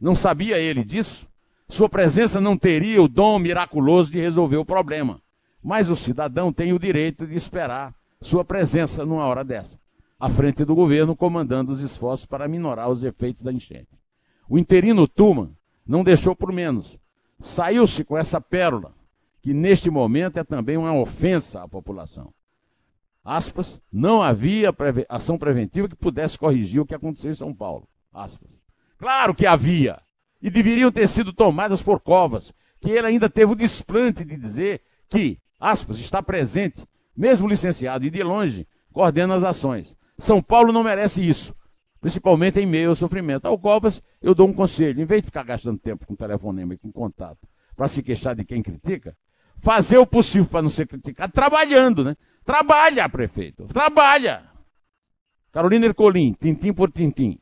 Não 0.00 0.14
sabia 0.14 0.60
ele 0.60 0.84
disso? 0.84 1.26
Sua 1.68 1.88
presença 1.88 2.40
não 2.40 2.56
teria 2.56 3.02
o 3.02 3.08
dom 3.08 3.36
miraculoso 3.40 4.12
de 4.12 4.20
resolver 4.20 4.58
o 4.58 4.64
problema. 4.64 5.20
Mas 5.60 5.90
o 5.90 5.96
cidadão 5.96 6.52
tem 6.52 6.72
o 6.72 6.78
direito 6.78 7.26
de 7.26 7.34
esperar 7.34 7.92
sua 8.20 8.44
presença 8.44 9.04
numa 9.04 9.24
hora 9.24 9.42
dessa, 9.42 9.76
à 10.20 10.30
frente 10.30 10.64
do 10.64 10.72
governo, 10.72 11.16
comandando 11.16 11.72
os 11.72 11.80
esforços 11.80 12.26
para 12.26 12.46
minorar 12.46 12.88
os 12.88 13.02
efeitos 13.02 13.42
da 13.42 13.52
enchente. 13.52 13.98
O 14.48 14.56
interino 14.56 15.08
Tuman 15.08 15.50
não 15.84 16.04
deixou 16.04 16.36
por 16.36 16.52
menos. 16.52 16.96
Saiu-se 17.40 18.04
com 18.04 18.16
essa 18.16 18.40
pérola, 18.40 18.94
que 19.42 19.52
neste 19.52 19.90
momento 19.90 20.38
é 20.38 20.44
também 20.44 20.76
uma 20.76 20.94
ofensa 20.94 21.64
à 21.64 21.66
população. 21.66 22.32
Aspas, 23.24 23.80
não 23.92 24.22
havia 24.22 24.74
ação 25.08 25.36
preventiva 25.36 25.88
que 25.88 25.96
pudesse 25.96 26.38
corrigir 26.38 26.80
o 26.80 26.86
que 26.86 26.94
aconteceu 26.94 27.30
em 27.30 27.34
São 27.34 27.54
Paulo. 27.54 27.86
Aspas. 28.12 28.48
Claro 28.98 29.34
que 29.34 29.46
havia. 29.46 30.00
E 30.40 30.50
deveriam 30.50 30.90
ter 30.90 31.06
sido 31.06 31.32
tomadas 31.32 31.82
por 31.82 32.00
covas, 32.00 32.52
que 32.80 32.90
ele 32.90 33.06
ainda 33.06 33.28
teve 33.28 33.52
o 33.52 33.56
desplante 33.56 34.24
de 34.24 34.36
dizer 34.36 34.80
que, 35.08 35.38
aspas, 35.58 35.98
está 35.98 36.22
presente, 36.22 36.86
mesmo 37.14 37.46
licenciado 37.46 38.06
e 38.06 38.10
de 38.10 38.22
longe, 38.22 38.66
coordena 38.92 39.34
as 39.34 39.44
ações. 39.44 39.94
São 40.18 40.42
Paulo 40.42 40.72
não 40.72 40.82
merece 40.82 41.26
isso, 41.26 41.54
principalmente 42.00 42.58
em 42.58 42.66
meio 42.66 42.88
ao 42.88 42.94
sofrimento. 42.94 43.46
Ao 43.46 43.58
Covas, 43.58 44.02
eu 44.22 44.34
dou 44.34 44.48
um 44.48 44.52
conselho, 44.52 45.02
em 45.02 45.04
vez 45.04 45.20
de 45.20 45.26
ficar 45.26 45.42
gastando 45.42 45.78
tempo 45.78 46.06
com 46.06 46.14
telefonema 46.14 46.72
e 46.74 46.78
com 46.78 46.90
contato 46.90 47.46
para 47.76 47.88
se 47.88 48.02
queixar 48.02 48.34
de 48.34 48.44
quem 48.44 48.62
critica, 48.62 49.16
fazer 49.56 49.98
o 49.98 50.06
possível 50.06 50.48
para 50.48 50.62
não 50.62 50.70
ser 50.70 50.86
criticado, 50.86 51.32
trabalhando, 51.32 52.04
né? 52.04 52.16
Trabalha, 52.50 53.08
prefeito, 53.08 53.64
trabalha. 53.66 54.42
Carolina 55.52 55.86
Ercolim, 55.86 56.32
tintim 56.32 56.72
por 56.72 56.90
tintim. 56.90 57.38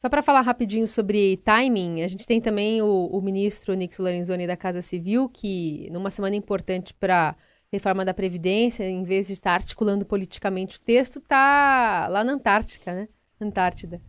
Só 0.00 0.08
para 0.08 0.20
falar 0.20 0.40
rapidinho 0.40 0.88
sobre 0.88 1.36
timing, 1.44 2.02
a 2.02 2.08
gente 2.08 2.26
tem 2.26 2.40
também 2.40 2.82
o, 2.82 3.06
o 3.06 3.22
ministro 3.22 3.72
Nix 3.74 3.96
Lorenzoni 3.98 4.48
da 4.48 4.56
Casa 4.56 4.82
Civil, 4.82 5.28
que 5.28 5.88
numa 5.92 6.10
semana 6.10 6.34
importante 6.34 6.92
para 6.92 7.36
reforma 7.72 8.04
da 8.04 8.12
Previdência, 8.12 8.82
em 8.82 9.04
vez 9.04 9.28
de 9.28 9.34
estar 9.34 9.54
articulando 9.54 10.04
politicamente 10.04 10.76
o 10.76 10.80
texto, 10.80 11.20
está 11.20 12.08
lá 12.10 12.24
na 12.24 12.32
Antártica, 12.32 12.92
né? 12.92 13.08
Antártida. 13.40 14.02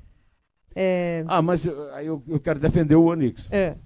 É... 0.76 1.24
Ah, 1.28 1.44
mas 1.44 1.64
eu, 1.64 1.76
eu, 2.00 2.24
eu, 2.28 2.40
quero 2.40 2.60
defender 2.60 2.96
o 2.96 3.06
Onix. 3.06 3.52
É. 3.52 3.78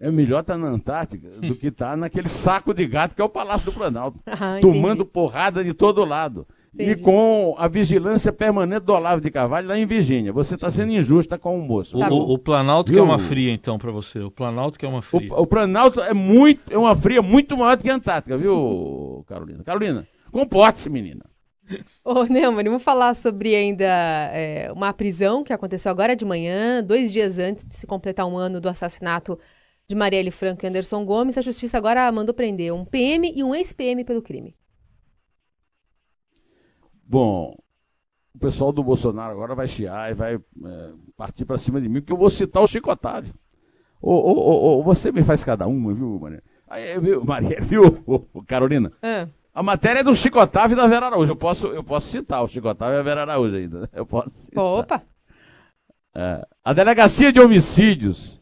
É 0.00 0.10
melhor 0.10 0.40
estar 0.40 0.54
tá 0.54 0.58
na 0.58 0.68
Antártica 0.68 1.28
do 1.28 1.56
que 1.56 1.68
estar 1.68 1.90
tá 1.90 1.96
naquele 1.96 2.28
saco 2.28 2.72
de 2.72 2.86
gato 2.86 3.16
que 3.16 3.22
é 3.22 3.24
o 3.24 3.28
Palácio 3.28 3.70
do 3.70 3.74
Planalto. 3.74 4.20
Ah, 4.40 4.58
tomando 4.60 5.04
porrada 5.04 5.64
de 5.64 5.74
todo 5.74 6.04
lado. 6.04 6.46
Entendi. 6.72 6.92
E 6.92 6.96
com 6.96 7.56
a 7.58 7.66
vigilância 7.66 8.32
permanente 8.32 8.84
do 8.84 8.92
Olavo 8.92 9.20
de 9.20 9.30
Carvalho 9.32 9.66
lá 9.66 9.76
em 9.76 9.84
Virgínia. 9.84 10.32
Você 10.32 10.54
está 10.54 10.70
sendo 10.70 10.92
injusta 10.92 11.36
com 11.36 11.58
o 11.58 11.62
moço. 11.62 11.96
O, 11.96 12.00
tá 12.00 12.08
o, 12.08 12.34
o 12.34 12.38
Planalto 12.38 12.92
Viu? 12.92 12.96
que 12.96 13.00
é 13.00 13.02
uma 13.02 13.18
fria, 13.18 13.52
então, 13.52 13.78
para 13.78 13.90
você. 13.90 14.20
O 14.20 14.30
Planalto 14.30 14.78
que 14.78 14.86
é 14.86 14.88
uma 14.88 15.02
fria. 15.02 15.32
O, 15.32 15.42
o, 15.42 15.46
Planalto 15.46 16.00
é, 16.00 16.14
muito, 16.14 16.72
é 16.72 16.78
uma 16.78 16.94
fria 16.94 17.20
muito 17.20 17.56
maior 17.56 17.76
do 17.76 17.82
que 17.82 17.90
a 17.90 17.94
Antártica, 17.94 18.36
viu, 18.36 19.24
Carolina? 19.26 19.64
Carolina, 19.64 20.06
comporte-se, 20.30 20.88
menina. 20.88 21.24
Ô, 22.04 22.24
Neumann, 22.24 22.64
vamos 22.64 22.82
falar 22.82 23.14
sobre 23.14 23.54
ainda 23.54 23.84
é, 24.32 24.70
uma 24.72 24.92
prisão 24.92 25.42
que 25.42 25.52
aconteceu 25.52 25.90
agora 25.90 26.14
de 26.14 26.24
manhã, 26.24 26.82
dois 26.82 27.12
dias 27.12 27.38
antes 27.38 27.64
de 27.64 27.74
se 27.74 27.86
completar 27.86 28.26
um 28.26 28.36
ano 28.36 28.60
do 28.60 28.68
assassinato 28.68 29.38
de 29.88 29.94
Marielle 29.94 30.30
Franco 30.30 30.64
e 30.64 30.68
Anderson 30.68 31.04
Gomes. 31.04 31.38
A 31.38 31.42
justiça 31.42 31.78
agora 31.78 32.12
mandou 32.12 32.34
prender 32.34 32.72
um 32.72 32.84
PM 32.84 33.32
e 33.34 33.42
um 33.42 33.54
ex-PM 33.54 34.04
pelo 34.04 34.20
crime. 34.20 34.54
Bom, 37.02 37.56
o 38.34 38.38
pessoal 38.38 38.70
do 38.70 38.84
Bolsonaro 38.84 39.32
agora 39.32 39.54
vai 39.54 39.66
chiar 39.66 40.10
e 40.10 40.14
vai 40.14 40.34
é, 40.34 40.40
partir 41.16 41.46
para 41.46 41.56
cima 41.56 41.80
de 41.80 41.88
mim, 41.88 42.00
porque 42.00 42.12
eu 42.12 42.18
vou 42.18 42.28
citar 42.28 42.62
o 42.62 42.66
Chico 42.66 42.90
Otávio. 42.90 43.32
Ô, 44.00 44.12
ô, 44.12 44.78
ô, 44.78 44.82
você 44.82 45.10
me 45.10 45.22
faz 45.22 45.42
cada 45.42 45.66
uma, 45.66 45.94
viu, 45.94 46.18
Maria? 46.20 46.42
Aí, 46.66 47.00
viu, 47.00 47.24
Maria, 47.24 47.58
viu, 47.62 48.04
ô, 48.06 48.42
Carolina? 48.42 48.92
É. 49.00 49.26
A 49.54 49.62
matéria 49.62 50.00
é 50.00 50.04
do 50.04 50.14
Chico 50.14 50.38
Otávio 50.38 50.74
e 50.74 50.76
da 50.76 50.86
Vera 50.86 51.06
Araújo. 51.06 51.32
Eu 51.32 51.36
posso, 51.36 51.68
eu 51.68 51.82
posso 51.82 52.08
citar 52.08 52.44
o 52.44 52.48
Chico 52.48 52.68
Otávio 52.68 52.96
e 52.96 53.00
a 53.00 53.02
Vera 53.02 53.22
Araújo 53.22 53.56
ainda. 53.56 53.80
Né? 53.80 53.88
Eu 53.94 54.04
posso 54.04 54.28
citar. 54.28 54.62
Opa! 54.62 55.02
É, 56.14 56.46
a 56.62 56.72
Delegacia 56.74 57.32
de 57.32 57.40
Homicídios 57.40 58.38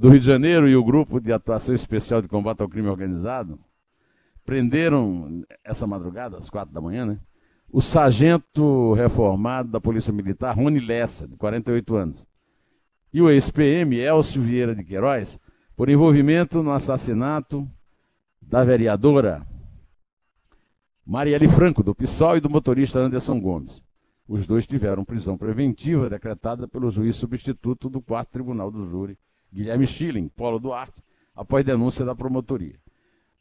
do 0.00 0.08
Rio 0.08 0.18
de 0.18 0.24
Janeiro 0.24 0.66
e 0.66 0.74
o 0.74 0.82
Grupo 0.82 1.20
de 1.20 1.30
Atuação 1.30 1.74
Especial 1.74 2.22
de 2.22 2.28
Combate 2.28 2.62
ao 2.62 2.68
Crime 2.70 2.88
Organizado 2.88 3.60
prenderam 4.46 5.44
essa 5.62 5.86
madrugada, 5.86 6.38
às 6.38 6.48
quatro 6.48 6.72
da 6.72 6.80
manhã, 6.80 7.04
né? 7.04 7.18
o 7.70 7.82
sargento 7.82 8.94
reformado 8.94 9.68
da 9.68 9.78
Polícia 9.78 10.10
Militar, 10.10 10.56
Rony 10.56 10.80
Lessa, 10.80 11.28
de 11.28 11.36
48 11.36 11.94
anos, 11.94 12.26
e 13.12 13.20
o 13.20 13.28
ex-PM, 13.28 13.94
Elcio 13.98 14.40
Vieira 14.40 14.74
de 14.74 14.82
Queiroz, 14.82 15.38
por 15.76 15.90
envolvimento 15.90 16.62
no 16.62 16.72
assassinato 16.72 17.68
da 18.40 18.64
vereadora 18.64 19.46
Marielle 21.04 21.46
Franco, 21.46 21.82
do 21.82 21.94
PSOL, 21.94 22.38
e 22.38 22.40
do 22.40 22.48
motorista 22.48 22.98
Anderson 22.98 23.38
Gomes. 23.38 23.84
Os 24.26 24.46
dois 24.46 24.66
tiveram 24.66 25.04
prisão 25.04 25.36
preventiva 25.36 26.08
decretada 26.08 26.66
pelo 26.66 26.90
juiz 26.90 27.16
substituto 27.16 27.90
do 27.90 28.00
4 28.00 28.32
Tribunal 28.32 28.70
do 28.70 28.88
Júri, 28.88 29.18
Guilherme 29.52 29.86
Schilling, 29.86 30.28
Paulo 30.28 30.58
Duarte, 30.58 31.02
após 31.34 31.64
denúncia 31.64 32.04
da 32.04 32.14
promotoria. 32.14 32.78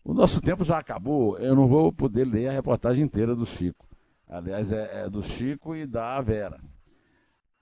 O 0.04 0.14
nosso 0.14 0.42
tempo 0.42 0.64
já 0.64 0.80
acabou, 0.80 1.38
eu 1.38 1.56
não 1.56 1.68
vou 1.68 1.92
poder 1.92 2.26
ler 2.26 2.48
a 2.48 2.52
reportagem 2.52 3.06
inteira 3.06 3.36
do 3.36 3.46
Chico. 3.46 3.88
Aliás, 4.28 4.72
é, 4.72 5.04
é 5.04 5.10
do 5.10 5.22
Chico 5.22 5.76
e 5.76 5.86
da 5.86 6.20
Vera. 6.22 6.60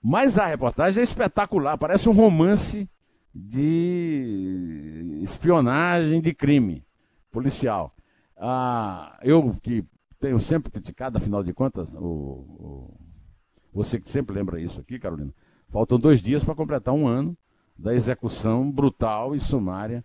Mas 0.02 0.38
a 0.38 0.46
reportagem 0.46 1.00
é 1.00 1.04
espetacular, 1.04 1.76
parece 1.76 2.08
um 2.08 2.12
romance 2.12 2.88
de 3.34 5.20
espionagem 5.22 6.20
de 6.20 6.32
crime 6.32 6.84
policial. 7.30 7.94
Ah, 8.36 9.18
eu 9.22 9.54
que 9.62 9.84
tenho 10.20 10.38
sempre 10.40 10.70
criticado, 10.70 11.18
afinal 11.18 11.42
de 11.42 11.52
contas, 11.52 11.92
o, 11.94 11.98
o, 11.98 13.00
você 13.72 14.00
que 14.00 14.10
sempre 14.10 14.34
lembra 14.34 14.60
isso 14.60 14.80
aqui, 14.80 14.98
Carolina, 14.98 15.34
faltam 15.68 15.98
dois 15.98 16.22
dias 16.22 16.44
para 16.44 16.54
completar 16.54 16.94
um 16.94 17.06
ano 17.06 17.36
da 17.78 17.94
execução 17.94 18.70
brutal 18.70 19.34
e 19.34 19.40
sumária, 19.40 20.04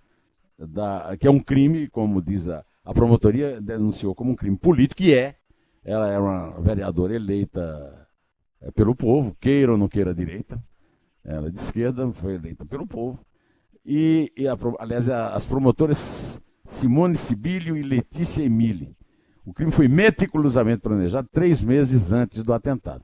da, 0.57 1.17
que 1.17 1.27
é 1.27 1.31
um 1.31 1.39
crime, 1.39 1.87
como 1.87 2.21
diz 2.21 2.47
a, 2.47 2.63
a 2.85 2.93
promotoria, 2.93 3.59
denunciou 3.59 4.13
como 4.13 4.31
um 4.31 4.35
crime 4.35 4.55
político, 4.55 5.01
que 5.01 5.13
é, 5.13 5.35
ela 5.83 6.09
é 6.09 6.19
uma 6.19 6.61
vereadora 6.61 7.15
eleita 7.15 8.07
é, 8.61 8.71
pelo 8.71 8.95
povo, 8.95 9.35
queira 9.39 9.71
ou 9.71 9.77
não 9.77 9.87
queira 9.87 10.11
a 10.11 10.13
direita. 10.13 10.63
Ela 11.25 11.47
é 11.47 11.51
de 11.51 11.59
esquerda, 11.59 12.11
foi 12.13 12.35
eleita 12.35 12.65
pelo 12.65 12.85
povo. 12.85 13.19
E, 13.85 14.31
e 14.37 14.47
a, 14.47 14.55
aliás, 14.79 15.09
a, 15.09 15.29
as 15.29 15.45
promotoras 15.45 16.41
Simone 16.65 17.17
Sibilio 17.17 17.75
e 17.75 17.81
Letícia 17.81 18.43
Emile. 18.43 18.95
O 19.45 19.53
crime 19.53 19.71
foi 19.71 19.87
meticulosamente 19.87 20.81
planejado 20.81 21.27
três 21.31 21.61
meses 21.61 22.13
antes 22.13 22.43
do 22.43 22.53
atentado. 22.53 23.03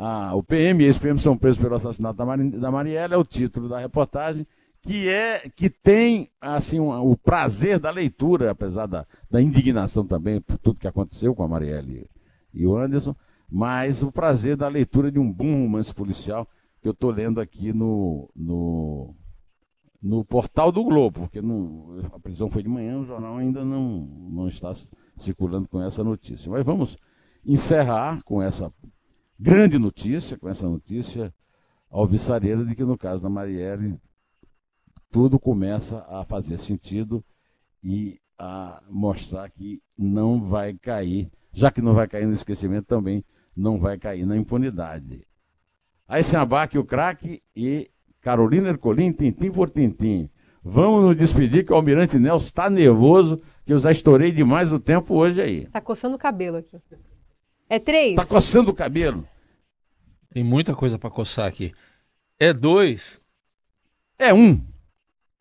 Ah, 0.00 0.32
o 0.32 0.44
PM 0.44 0.80
e 0.80 0.86
ex-PM 0.86 1.18
são 1.18 1.36
presos 1.36 1.60
pelo 1.60 1.74
assassinato 1.74 2.16
da, 2.16 2.24
Mari, 2.24 2.50
da 2.50 2.70
Marielle, 2.70 3.14
é 3.14 3.16
o 3.16 3.24
título 3.24 3.68
da 3.68 3.80
reportagem, 3.80 4.46
que 4.80 5.08
é 5.08 5.50
que 5.50 5.68
tem 5.68 6.30
assim 6.40 6.78
um, 6.78 6.90
o 7.00 7.16
prazer 7.16 7.80
da 7.80 7.90
leitura, 7.90 8.52
apesar 8.52 8.86
da, 8.86 9.04
da 9.28 9.42
indignação 9.42 10.06
também 10.06 10.40
por 10.40 10.56
tudo 10.58 10.78
que 10.78 10.86
aconteceu 10.86 11.34
com 11.34 11.42
a 11.42 11.48
Marielle 11.48 12.08
e 12.54 12.64
o 12.64 12.76
Anderson, 12.76 13.12
mas 13.50 14.00
o 14.00 14.12
prazer 14.12 14.56
da 14.56 14.68
leitura 14.68 15.10
de 15.10 15.18
um 15.18 15.32
bom 15.32 15.62
romance 15.62 15.92
policial 15.92 16.46
que 16.80 16.86
eu 16.86 16.92
estou 16.92 17.10
lendo 17.10 17.40
aqui 17.40 17.72
no, 17.72 18.30
no, 18.36 19.16
no 20.00 20.24
portal 20.24 20.70
do 20.70 20.84
Globo, 20.84 21.22
porque 21.22 21.42
não, 21.42 21.98
a 22.12 22.20
prisão 22.20 22.48
foi 22.48 22.62
de 22.62 22.68
manhã, 22.68 23.00
o 23.00 23.04
jornal 23.04 23.36
ainda 23.36 23.64
não, 23.64 24.06
não 24.30 24.46
está 24.46 24.72
circulando 25.16 25.66
com 25.66 25.82
essa 25.82 26.04
notícia. 26.04 26.48
Mas 26.48 26.64
vamos 26.64 26.96
encerrar 27.44 28.22
com 28.22 28.40
essa 28.40 28.72
grande 29.38 29.78
notícia, 29.78 30.36
com 30.36 30.48
essa 30.48 30.68
notícia 30.68 31.32
alvissareira 31.90 32.64
de 32.64 32.74
que 32.74 32.84
no 32.84 32.98
caso 32.98 33.22
da 33.22 33.30
Marielle 33.30 33.98
tudo 35.10 35.38
começa 35.38 36.04
a 36.08 36.24
fazer 36.24 36.58
sentido 36.58 37.24
e 37.82 38.20
a 38.38 38.82
mostrar 38.88 39.48
que 39.50 39.80
não 39.96 40.42
vai 40.42 40.74
cair, 40.74 41.30
já 41.52 41.70
que 41.70 41.80
não 41.80 41.94
vai 41.94 42.06
cair 42.06 42.26
no 42.26 42.32
esquecimento, 42.32 42.86
também 42.86 43.24
não 43.56 43.78
vai 43.78 43.98
cair 43.98 44.26
na 44.26 44.36
impunidade. 44.36 45.26
Aí 46.06 46.22
se 46.22 46.36
abaque 46.36 46.78
o 46.78 46.84
craque 46.84 47.42
e 47.54 47.90
Carolina 48.20 48.68
Ercolim, 48.68 49.12
tintim 49.12 49.50
por 49.50 49.70
tintim. 49.70 50.28
Vamos 50.62 51.04
nos 51.04 51.16
despedir 51.16 51.64
que 51.64 51.72
o 51.72 51.76
Almirante 51.76 52.18
Nelson 52.18 52.46
está 52.46 52.68
nervoso, 52.68 53.40
que 53.64 53.72
eu 53.72 53.78
já 53.78 53.90
estourei 53.90 54.30
demais 54.30 54.72
o 54.72 54.78
tempo 54.78 55.14
hoje 55.14 55.40
aí. 55.40 55.62
Está 55.62 55.80
coçando 55.80 56.16
o 56.16 56.18
cabelo 56.18 56.58
aqui. 56.58 56.76
É 57.68 57.78
três? 57.78 58.16
Tá 58.16 58.24
coçando 58.24 58.70
o 58.70 58.74
cabelo. 58.74 59.28
Tem 60.30 60.42
muita 60.42 60.74
coisa 60.74 60.98
para 60.98 61.10
coçar 61.10 61.46
aqui. 61.46 61.72
É 62.38 62.52
dois. 62.52 63.20
É 64.18 64.32
um. 64.32 64.60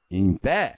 Em 0.10 0.34
pé. 0.36 0.78